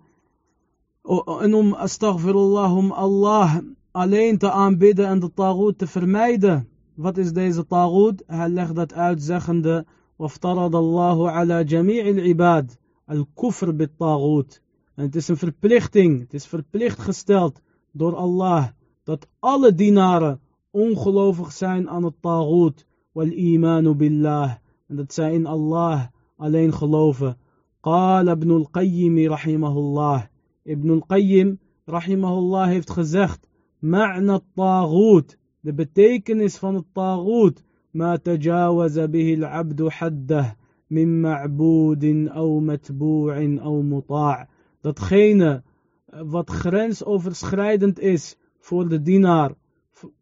En 1.40 1.54
om 1.54 1.74
astaghfirullah, 1.74 2.78
om 2.78 2.92
Allah 2.92 3.58
alleen 3.92 4.38
te 4.38 4.52
aanbidden 4.52 5.08
en 5.08 5.20
de 5.20 5.34
tagoot 5.34 5.78
te 5.78 5.88
vermijden. 5.88 6.68
Wat 6.96 7.18
is 7.18 7.34
deze 7.34 7.66
tagoot? 7.66 8.24
Hij 8.26 8.50
legt 8.50 8.76
dat 8.76 8.94
uit 8.94 9.24
zeggende. 9.24 9.86
وافترض 10.22 10.76
الله 10.76 11.32
على 11.32 11.64
جميع 11.64 12.10
العباد 12.10 12.72
الكفر 13.12 13.72
بالطاغوت. 13.72 14.62
En 14.96 15.04
het 15.04 15.16
is 15.16 15.28
een 15.28 15.38
verplichting, 15.38 16.20
het 16.20 16.34
is 16.34 16.46
verplicht 16.46 17.00
gesteld 17.00 17.62
door 17.92 18.16
Allah 18.16 18.68
dat 19.04 19.28
alle 19.40 19.76
dienaren 19.76 20.40
ongelovig 20.72 21.52
zijn 21.52 21.90
aan 21.90 22.04
het 22.04 22.22
tagoot. 22.22 22.86
Wal 23.12 23.26
imanu 23.26 23.94
billah. 23.94 24.52
En 24.88 24.96
dat 24.96 25.14
zij 25.14 25.34
in 25.34 25.46
Allah 25.46 26.02
alleen 26.38 26.74
geloven. 26.74 27.38
قال 27.84 28.30
ابن 28.30 28.52
القيم 28.52 29.32
رحمه 29.34 29.78
الله. 29.78 30.30
Ibn 30.67 30.91
al-Qayyim 30.91 31.59
rahimahullah 31.87 32.67
heeft 32.67 32.91
gezegd, 32.91 33.47
ma'na 33.79 34.41
taghut, 34.55 35.39
de 35.61 35.73
betekenis 35.73 36.57
van 36.59 36.75
het 36.75 36.89
taghut, 36.93 37.63
ma 37.91 38.19
tajawaza 38.19 39.07
bihi 39.09 39.37
al-abdu 39.43 39.87
haddah 39.99 40.49
min 40.89 41.21
ma'budin 41.21 42.27
aw 42.29 42.59
matbu'in 42.61 43.61
aw 43.63 43.77
muta' 43.83 44.49
datgene 44.83 45.63
eh, 45.63 46.21
wat 46.35 46.51
grensoverschrijdend 46.51 48.01
is 48.01 48.37
voor 48.59 48.89
de 48.89 49.03
dienaar, 49.03 49.55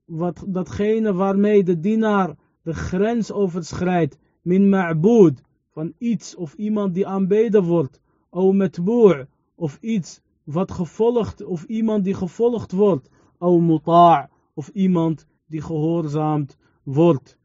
wat, 0.04 0.44
datgene 0.46 1.12
waarmee 1.12 1.64
de 1.64 1.80
dienaar 1.80 2.36
de 2.62 2.74
grens 2.74 3.32
overschrijdt, 3.32 4.18
min 4.42 4.68
ma'bud, 4.68 5.40
van 5.70 5.92
iets 5.98 6.34
of 6.34 6.54
iemand 6.54 6.94
die 6.94 7.06
aanbeden 7.06 7.62
wordt, 7.62 8.00
aw 8.30 8.52
matbu'. 8.52 9.26
of 9.56 9.78
iets 9.80 10.20
wat 10.44 10.72
gevolgd 10.72 11.44
of 11.44 11.64
iemand 11.64 12.04
die 12.04 12.14
gevolgd 12.14 12.72
wordt, 12.72 13.08
al 13.38 13.60
muta' 13.60 14.28
of 14.54 14.68
iemand 14.68 15.26
die 15.46 15.60
gehoorzaamd 15.60 16.56
wordt. 16.82 17.36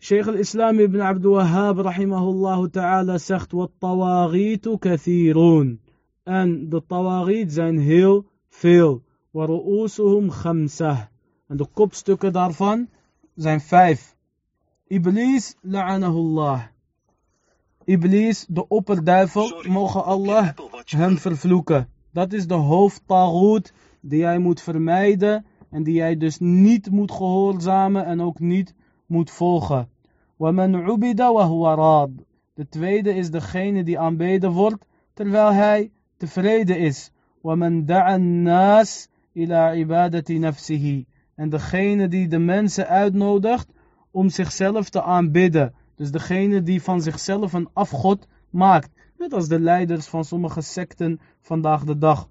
Sheikh 0.00 0.28
al-Islam 0.28 0.78
ibn 0.78 1.00
Abdul 1.00 1.32
Wahhab 1.32 1.78
rahimahullah 1.78 2.68
ta'ala 2.70 3.18
zegt 3.18 3.52
wat 3.52 3.70
tawaritu 3.78 4.78
kathirun. 4.78 5.80
En 6.22 6.68
de 6.68 6.82
tawariet 6.86 7.52
zijn 7.52 7.78
heel 7.78 8.26
veel. 8.48 9.02
Waru'usuhum 9.30 10.30
khamsah. 10.30 11.00
En 11.48 11.56
de 11.56 11.66
kopstukken 11.66 12.32
daarvan 12.32 12.88
zijn 13.34 13.60
vijf. 13.60 14.16
Iblis 14.86 15.56
la'anahullah. 15.60 16.62
Iblis, 17.84 18.46
de 18.48 18.68
opperduivel, 18.68 19.62
mogen 19.68 20.04
Allah 20.04 20.54
hem 20.87 21.17
vervloeken. 21.17 21.87
Dat 22.11 22.33
is 22.33 22.47
de 22.47 22.53
hoofdtagoed 22.53 23.73
die 24.01 24.19
jij 24.19 24.39
moet 24.39 24.61
vermijden 24.61 25.45
en 25.69 25.83
die 25.83 25.93
jij 25.93 26.17
dus 26.17 26.39
niet 26.39 26.91
moet 26.91 27.11
gehoorzamen 27.11 28.05
en 28.05 28.21
ook 28.21 28.39
niet 28.39 28.75
moet 29.05 29.31
volgen. 29.31 29.89
وَمَنْ 30.37 30.75
عُبِدَ 30.75 31.19
وَهُوَ 31.19 31.73
رَاض. 31.75 32.09
De 32.53 32.67
tweede 32.69 33.15
is 33.15 33.31
degene 33.31 33.83
die 33.83 33.99
aanbeden 33.99 34.51
wordt 34.51 34.85
terwijl 35.13 35.51
hij 35.53 35.91
tevreden 36.17 36.79
is. 36.79 37.11
وَمَنْ 37.41 37.85
دَعَ 37.85 38.15
النَّاسِ 38.15 39.09
إِلَى 39.35 39.55
عِبَادَةِ 39.55 40.39
نَفْسِهِ. 40.39 41.05
En 41.35 41.49
degene 41.49 42.07
die 42.07 42.27
de 42.27 42.39
mensen 42.39 42.87
uitnodigt 42.87 43.67
om 44.11 44.29
zichzelf 44.29 44.89
te 44.89 45.01
aanbidden. 45.01 45.73
Dus 45.95 46.11
degene 46.11 46.63
die 46.63 46.81
van 46.81 47.01
zichzelf 47.01 47.53
een 47.53 47.69
afgod 47.73 48.27
maakt. 48.49 48.89
Net 49.18 49.32
als 49.32 49.48
de 49.48 49.60
leiders 49.60 50.06
van 50.06 50.24
sommige 50.24 50.60
secten 50.60 51.20
vandaag 51.40 51.84
de 51.84 51.98
dag. 51.98 52.28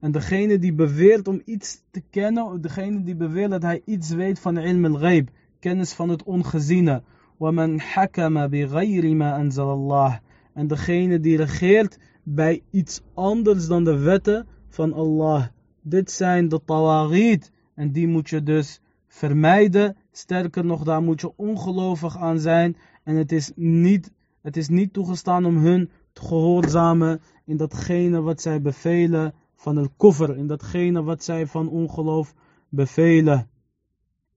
En 0.00 0.12
degene 0.12 0.58
die 0.58 0.72
beweert 0.72 1.28
om 1.28 1.42
iets 1.44 1.82
te 1.90 2.02
kennen, 2.10 2.60
degene 2.60 3.02
die 3.02 3.14
beweert 3.14 3.50
dat 3.50 3.62
hij 3.62 3.82
iets 3.84 4.10
weet 4.10 4.38
van 4.40 4.58
ilm 4.58 4.84
al-ghaib, 4.84 5.30
kennis 5.58 5.92
van 5.92 6.08
het 6.08 6.22
ongeziene. 6.22 7.02
En 10.52 10.66
degene 10.66 11.20
die 11.20 11.36
regeert 11.36 11.98
bij 12.22 12.62
iets 12.70 13.02
anders 13.14 13.66
dan 13.66 13.84
de 13.84 13.98
wetten 13.98 14.46
van 14.68 14.92
Allah. 14.92 15.46
Dit 15.82 16.10
zijn 16.10 16.48
de 16.48 16.60
tawarit 16.64 17.52
en 17.74 17.92
die 17.92 18.08
moet 18.08 18.28
je 18.28 18.42
dus 18.42 18.80
vermijden. 19.11 19.97
Sterker 20.11 20.65
nog, 20.65 20.83
daar 20.83 21.01
moet 21.01 21.21
je 21.21 21.33
ongelovig 21.35 22.17
aan 22.17 22.39
zijn. 22.39 22.77
En 23.03 23.15
het 23.15 23.31
is 23.31 23.51
niet, 23.55 24.11
het 24.41 24.57
is 24.57 24.67
niet 24.67 24.93
toegestaan 24.93 25.45
om 25.45 25.57
hun 25.57 25.89
te 26.13 26.21
gehoorzamen 26.21 27.21
in 27.45 27.57
datgene 27.57 28.21
wat 28.21 28.41
zij 28.41 28.61
bevelen 28.61 29.33
van 29.55 29.75
het 29.75 29.89
koffer, 29.97 30.37
in 30.37 30.47
datgene 30.47 31.03
wat 31.03 31.23
zij 31.23 31.47
van 31.47 31.69
ongeloof 31.69 32.33
bevelen. 32.69 33.49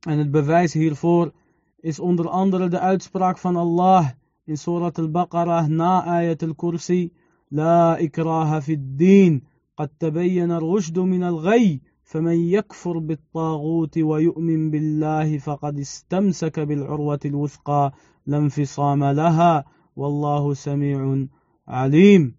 En 0.00 0.18
het 0.18 0.30
bewijs 0.30 0.72
hiervoor 0.72 1.32
is 1.80 2.00
onder 2.00 2.28
andere 2.28 2.68
de 2.68 2.78
uitspraak 2.78 3.38
van 3.38 3.56
Allah 3.56 4.08
in 4.44 4.56
Surat 4.56 4.98
al-Baqarah 4.98 5.66
na 5.66 6.04
ayat 6.04 6.42
al-Kursi. 6.42 7.12
La 7.48 7.98
ikraha 7.98 8.62
fi 8.62 8.76
din, 8.78 9.48
قد 9.80 9.88
تبين 9.98 10.50
الرشد 10.50 10.98
من 10.98 11.22
الغي 11.22 11.80
فمن 12.05 12.37
يكفر 12.39 12.97
بالطاغوت 12.99 13.97
ويؤمن 13.97 14.71
بالله 14.71 15.37
فقد 15.37 15.79
استمسك 15.79 16.59
بالعروة 16.59 17.19
الوثقى 17.25 17.93
لا 18.25 18.37
انفصام 18.37 19.03
لها 19.03 19.65
والله 19.95 20.53
سميع 20.53 21.25
عليم 21.67 22.35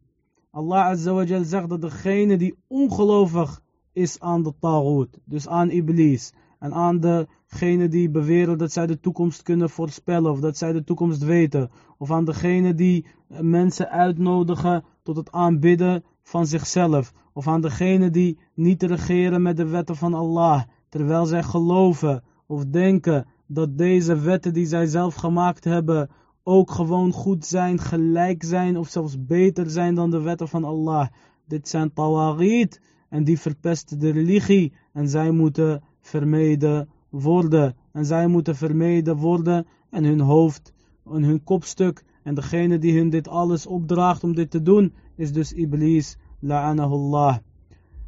Allah 0.57 0.87
Azawajal 0.87 1.45
zegt 1.45 1.69
dat 1.69 1.81
degene 1.81 2.37
die 2.37 2.55
ongelovig 2.67 3.63
is 3.93 4.21
aan 4.21 4.43
de 4.43 4.53
Taghut, 4.61 5.19
dus 5.25 5.49
aan 5.49 5.71
Iblis, 5.71 6.33
en 6.59 6.73
aan 6.73 7.01
degene 7.01 7.89
die 7.89 8.11
beweren 8.11 8.59
dat 8.59 8.73
zij 8.73 8.87
de 8.87 9.01
toekomst 9.01 9.43
kunnen 9.43 9.71
voorspellen, 9.71 10.31
of 10.31 10.41
dat 10.41 10.57
zij 10.57 10.73
de 10.73 10.85
toekomst 10.85 11.23
weten, 11.23 11.71
of 11.99 12.11
aan 12.11 12.25
degene 12.25 12.75
die 12.75 13.07
mensen 13.41 13.91
uitnodigen 13.91 14.85
tot 15.03 15.17
het 15.17 15.33
aanbidden 15.33 16.05
van 16.27 16.47
zichzelf, 16.47 17.13
of 17.33 17.49
aan 17.49 17.61
degene 17.61 18.11
die 18.11 18.39
niet 18.55 18.83
regeren 18.83 19.43
met 19.43 19.57
de 19.57 19.67
wetten 19.67 19.97
van 19.97 20.15
Allah, 20.15 20.63
terwijl 20.89 21.27
zij 21.27 21.43
geloven 21.43 22.23
of 22.47 22.65
denken 22.65 23.27
dat 23.47 23.79
deze 23.79 24.21
wetten 24.21 24.53
die 24.53 24.67
zij 24.67 24.87
zelf 24.87 25.15
gemaakt 25.15 25.65
hebben 25.65 26.11
ook 26.43 26.71
gewoon 26.71 27.13
goed 27.13 27.47
zijn, 27.47 27.79
gelijk 27.79 28.43
zijn 28.45 28.77
of 28.77 28.89
zelfs 28.89 29.25
beter 29.27 29.71
zijn 29.71 29.95
dan 29.95 30.11
de 30.11 30.21
wetten 30.21 30.49
van 30.49 30.65
Allah. 30.65 31.07
Dit 31.49 31.69
zijn 31.69 31.93
tawarit 31.93 32.81
en 33.09 33.25
die 33.25 33.41
verpesten 33.41 33.99
de 33.99 34.11
religie 34.11 34.73
en 34.93 35.09
zij 35.09 35.31
moeten 35.31 35.83
vermeden 36.01 36.89
worden. 37.09 37.77
En 37.93 38.05
zij 38.05 38.27
moeten 38.27 38.57
vermeden 38.57 39.17
worden 39.17 39.67
en 39.91 40.05
hun 40.05 40.21
hoofd 40.21 40.73
en 41.05 41.23
hun 41.23 41.45
kopstuk 41.45 42.05
en 42.23 42.35
degene 42.35 42.79
die 42.79 42.99
hun 42.99 43.11
dit 43.11 43.29
alles 43.29 43.67
opdraagt 43.67 44.25
om 44.25 44.35
dit 44.35 44.51
te 44.51 44.63
doen 44.63 44.93
is 45.16 45.34
dus 45.34 45.54
Iblis, 45.54 46.18
la'anahullah. 46.40 47.38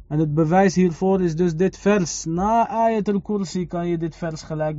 En 0.08 0.18
het 0.18 0.34
bewijs 0.34 0.74
hiervoor 0.74 1.22
is 1.22 1.36
dus 1.36 1.56
dit 1.56 1.78
vers. 1.78 2.24
Na 2.24 2.68
ayat 2.68 3.08
al-Kursi 3.08 3.66
kan 3.66 3.88
je 3.88 3.98
dit 3.98 4.16
vers 4.16 4.42
gelijk 4.42 4.76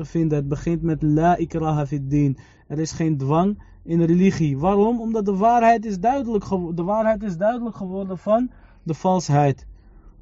vinden. 0.00 0.38
Het 0.38 0.48
begint 0.48 0.82
met 0.82 1.02
La 1.02 1.36
ikraha 1.36 1.86
fid 1.86 2.10
din. 2.10 2.36
Er 2.66 2.78
is 2.78 2.92
geen 2.92 3.16
dwang 3.16 3.62
in 3.82 4.02
religie. 4.02 4.58
Waarom? 4.58 5.00
Omdat 5.00 5.24
de 5.24 5.36
waarheid 5.36 5.86
is 5.86 6.00
duidelijk, 6.00 6.44
de 6.74 6.82
waarheid 6.82 7.22
is 7.22 7.36
duidelijk 7.36 7.76
geworden 7.76 8.18
van 8.18 8.50
de 8.82 8.94
valsheid. 8.94 9.66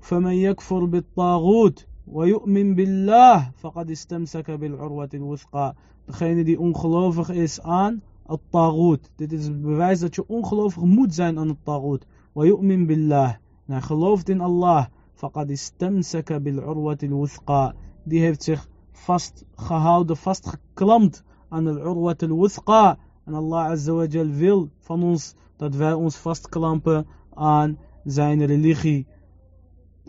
فَمَنْ 0.01 0.33
يَكْفُرْ 0.33 0.89
بِالطَّاغُوتِ 0.89 1.87
وَيُؤْمِنْ 2.07 2.75
بِاللَّهِ 2.75 3.51
فَقَدْ 3.55 3.91
اسْتَمْسَكَ 3.91 4.51
بِالْعُرْوَةِ 4.51 5.09
الْوُثْقَى 5.15 5.75
Degene 6.05 6.45
die 6.45 6.61
ongelovig 6.61 7.31
is 7.31 7.61
aan 7.61 8.03
tagoot. 8.50 9.12
Dit 9.16 9.32
is 9.32 9.62
bewijs 9.62 10.00
dat 10.00 10.16
je 10.16 10.28
ongelovig 10.28 10.84
moet 10.84 11.14
zijn 11.14 11.38
aan 11.38 11.48
het 11.48 11.66
tagoot. 11.66 12.06
وَيُؤْمِنْ 12.34 12.86
بِاللَّهِ 12.86 13.38
En 13.66 13.74
hij 13.74 13.82
gelooft 13.82 14.30
in 14.30 14.42
Allah. 14.42 14.86
فَقَدْ 15.14 15.52
اسْتَمْسَكَ 15.52 16.34
بِالْعُرْوَةِ 16.34 16.98
الْوُثْقَى 17.04 17.74
Die 18.04 18.20
heeft 18.20 18.44
zich 18.44 18.68
vastgehouden, 18.92 20.18
vastgeklampt 20.18 21.24
aan 21.50 21.68
al-urwat 21.68 22.24
al-wuthqa. 22.24 22.98
En 23.26 23.34
Allah 23.34 23.66
Azza 23.66 23.94
wa 23.94 24.06
Jal 24.06 24.28
wil 24.28 24.70
van 24.80 25.04
ons 25.04 25.36
dat 25.58 25.76
wij 25.76 25.94
ons 25.94 26.16
vastklampen 26.16 27.08
aan 27.34 27.78
zijn 28.04 28.46
religie. 28.46 29.08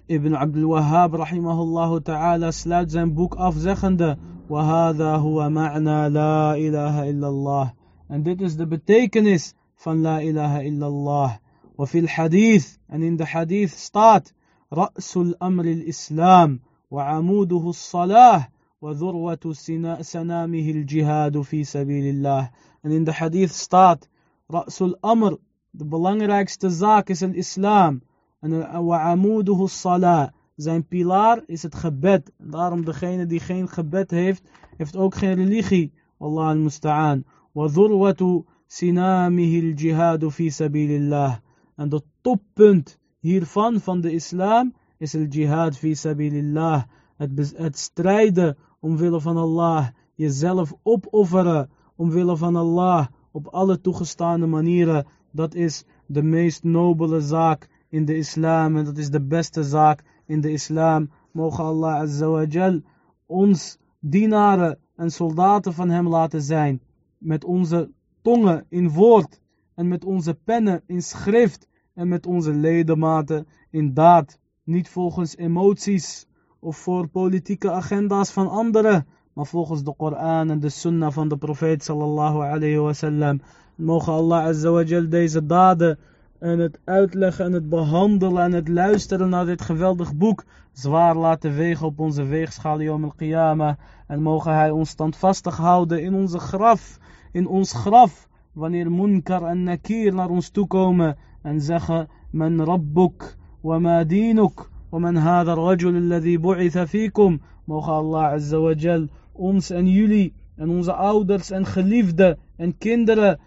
Ibn 0.06 0.34
Abdul 0.34 0.68
Wahhab 0.68 1.14
rahimahullah 1.14 2.00
ta'ala 2.02 2.50
sluit 2.50 2.90
zijn 2.90 3.14
boek 3.14 3.34
af 3.34 3.54
zeggende 3.54 4.18
وَهَذَا 4.48 5.16
هُوَ 5.16 5.48
مَعْنَى 5.50 6.08
لَا 6.08 6.54
إِلَهَ 6.54 7.10
إِلَّا 7.10 7.28
اللَّهِ 7.28 7.79
En 8.10 8.22
dit 8.22 8.40
is 8.40 8.56
de 8.56 8.66
betekenis 8.66 9.54
van 9.74 10.00
La 10.00 10.20
ilaha 10.20 10.60
illallah. 10.60 11.36
وفي 11.78 11.98
الحديث 11.98 12.76
en 12.88 13.02
in 13.02 13.16
de 13.16 13.24
hadith 13.24 13.70
staat 13.70 14.32
رأس 14.72 15.16
الأمر 15.16 15.64
الإسلام 15.64 16.60
وعموده 16.90 17.68
الصلاة 17.68 18.48
وذروة 18.82 19.52
سنامه 20.00 20.70
الجهاد 20.70 21.40
في 21.40 21.64
سبيل 21.64 22.04
الله. 22.14 22.50
En 22.82 22.90
in 22.90 23.04
de 23.04 23.12
hadith 23.12 23.52
staat, 23.52 24.08
Ra'sul 24.48 24.96
Amr, 25.00 25.38
de 25.70 25.84
belangrijkste 25.84 26.70
zaak 26.70 27.08
is 27.08 27.20
het 27.20 27.34
islam. 27.34 28.02
En 28.40 28.84
wa'amuduhu 28.84 29.68
salah, 29.68 30.28
zijn 30.56 30.86
pilaar 30.86 31.42
is 31.46 31.62
het 31.62 31.74
gebed. 31.74 32.32
Daarom 32.38 32.84
degene 32.84 33.26
die 33.26 33.40
geen 33.40 33.68
gebed 33.68 34.10
heeft, 34.10 34.42
heeft 34.76 34.96
ook 34.96 35.14
geen 35.14 35.34
religie. 35.34 35.92
Wallah 36.16 36.48
al-musta'an. 36.48 37.24
Wa 37.52 37.68
dhurwatu 37.68 38.44
sinamihi 38.66 39.58
al-jihadu 39.66 40.30
fi 40.30 40.50
sabilillah. 40.50 41.38
En 41.76 41.88
de 41.88 42.00
toppunt 42.22 42.98
hiervan, 43.20 43.80
van 43.80 44.00
de 44.00 44.12
islam, 44.12 44.74
is 44.98 45.14
el 45.14 45.26
jihad 45.26 45.76
fi 45.76 45.94
sabilillah. 45.94 46.82
Het, 47.16 47.54
het 47.56 47.78
strijden 47.78 48.56
omwille 48.80 49.20
van 49.20 49.36
Allah, 49.36 49.88
jezelf 50.14 50.74
opofferen 50.82 51.70
omwille 51.96 52.36
van 52.36 52.56
Allah 52.56 53.06
op 53.32 53.46
alle 53.46 53.80
toegestane 53.80 54.46
manieren, 54.46 55.06
dat 55.30 55.54
is 55.54 55.84
de 56.06 56.22
meest 56.22 56.62
nobele 56.62 57.20
zaak 57.20 57.68
in 57.88 58.04
de 58.04 58.16
islam 58.16 58.76
en 58.76 58.84
dat 58.84 58.96
is 58.98 59.10
de 59.10 59.20
beste 59.20 59.62
zaak 59.62 60.02
in 60.26 60.40
de 60.40 60.52
islam. 60.52 61.10
Mogen 61.32 61.64
Allah 61.64 61.94
Azza 61.94 62.80
ons 63.26 63.78
dienaren 64.00 64.78
en 64.96 65.10
soldaten 65.10 65.72
van 65.72 65.90
hem 65.90 66.08
laten 66.08 66.42
zijn. 66.42 66.80
Met 67.20 67.44
onze 67.44 67.90
tongen 68.22 68.64
in 68.68 68.90
woord 68.90 69.40
en 69.74 69.88
met 69.88 70.04
onze 70.04 70.34
pennen 70.34 70.82
in 70.86 71.02
schrift 71.02 71.68
en 71.94 72.08
met 72.08 72.26
onze 72.26 72.52
ledematen 72.52 73.46
in 73.70 73.94
daad. 73.94 74.38
Niet 74.64 74.88
volgens 74.88 75.36
emoties 75.36 76.26
of 76.58 76.76
voor 76.76 77.08
politieke 77.08 77.70
agenda's 77.70 78.30
van 78.30 78.48
anderen, 78.48 79.06
maar 79.32 79.46
volgens 79.46 79.82
de 79.82 79.94
Koran 79.96 80.50
en 80.50 80.60
de 80.60 80.68
Sunnah 80.68 81.12
van 81.12 81.28
de 81.28 81.36
profeet 81.36 81.84
sallallahu 81.84 82.38
alayhi 82.38 82.76
wasallam. 82.76 83.40
Mogen 83.74 84.12
Allah 84.12 84.44
azawajal 84.44 85.08
deze 85.08 85.46
daden 85.46 85.98
en 86.38 86.58
het 86.58 86.78
uitleggen 86.84 87.44
en 87.44 87.52
het 87.52 87.68
behandelen 87.68 88.42
en 88.42 88.52
het 88.52 88.68
luisteren 88.68 89.28
naar 89.28 89.46
dit 89.46 89.62
geweldig 89.62 90.14
boek 90.16 90.44
zwaar 90.72 91.16
laten 91.16 91.54
wegen 91.54 91.86
op 91.86 91.98
onze 91.98 92.24
weegschaal 92.24 92.80
Yom 92.80 93.04
al-Qiyamah. 93.04 93.76
En 94.10 94.22
mogen 94.22 94.54
hij 94.54 94.70
ons 94.70 94.90
standvastig 94.90 95.56
houden 95.56 96.02
in 96.02 96.14
onze 96.14 96.38
graf, 96.38 96.98
in 97.32 97.46
ons 97.46 97.72
graf, 97.72 98.28
wanneer 98.52 98.90
Munkar 98.92 99.42
en 99.42 99.62
Nakir 99.62 100.14
naar 100.14 100.28
ons 100.28 100.48
toekomen 100.48 101.16
en 101.42 101.60
zeggen, 101.60 102.08
Men 102.30 102.64
Rabbuk, 102.64 103.36
wa 103.60 103.78
ma 103.78 104.04
dinuk, 104.04 104.70
wa 104.90 104.98
man 104.98 105.16
hada 105.16 105.54
rajul 105.54 105.94
alladhi 105.94 106.38
bu'itha 106.38 106.86
fikum. 106.86 107.40
Mogen 107.64 107.92
Allah 107.92 108.24
azawajal 108.24 109.06
ons 109.32 109.70
en 109.70 109.86
jullie 109.86 110.34
en 110.56 110.68
onze 110.68 110.92
ouders 110.92 111.50
en 111.50 111.66
geliefden 111.66 112.38
en 112.56 112.78
kinderen 112.78 113.38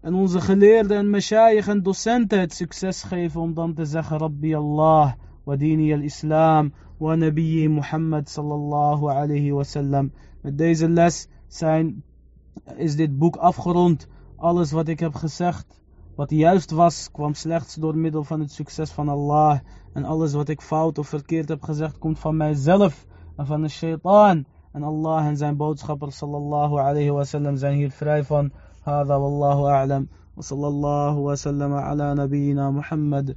en 0.00 0.14
onze 0.14 0.40
geleerden 0.40 0.96
en 0.96 1.10
mashayikh 1.10 1.68
en 1.68 1.82
docenten 1.82 2.40
het 2.40 2.54
succes 2.54 3.02
geven 3.02 3.40
om 3.40 3.54
dan 3.54 3.74
te 3.74 3.84
zeggen 3.84 4.18
Rabbi 4.18 4.54
Allah 4.54 5.12
wa 5.46 5.54
al-Islam 5.54 6.72
wa 6.98 7.14
nabiyyi 7.14 7.68
Muhammad 7.68 8.28
sallallahu 8.28 9.08
alayhi 9.08 9.52
wa 9.52 9.62
sallam. 9.62 10.12
Met 10.42 10.58
deze 10.58 10.88
les 10.88 11.28
zijn, 11.46 12.02
is 12.76 12.96
dit 12.96 13.18
boek 13.18 13.36
afgerond. 13.36 14.08
Alles 14.36 14.72
wat 14.72 14.88
ik 14.88 15.00
heb 15.00 15.14
gezegd, 15.14 15.80
wat 16.14 16.30
juist 16.30 16.70
was, 16.70 17.10
kwam 17.10 17.34
slechts 17.34 17.74
door 17.74 17.96
middel 17.96 18.24
van 18.24 18.40
het 18.40 18.52
succes 18.52 18.90
van 18.90 19.08
Allah. 19.08 19.58
En 19.92 20.04
alles 20.04 20.32
wat 20.32 20.48
ik 20.48 20.60
fout 20.60 20.98
of 20.98 21.08
verkeerd 21.08 21.48
heb 21.48 21.62
gezegd, 21.62 21.98
komt 21.98 22.18
van 22.18 22.36
mijzelf 22.36 23.06
en 23.36 23.46
van 23.46 23.62
de 23.62 23.68
shaitaan. 23.68 24.44
En 24.72 24.82
Allah 24.82 25.26
en 25.26 25.36
zijn 25.36 25.56
boodschapper 25.56 26.12
sallallahu 26.12 26.78
alayhi 26.78 27.10
wa 27.10 27.24
sallam 27.24 27.56
zijn 27.56 27.76
hier 27.76 27.90
vrij 27.90 28.24
van. 28.24 28.50
هذا 28.86 29.14
والله 29.14 29.70
أعلم 29.70 30.06
وصلى 30.36 30.68
الله 30.68 31.14
وسلم 31.16 31.72
على 31.72 32.14
نبينا 32.14 32.70
محمد 32.70 33.36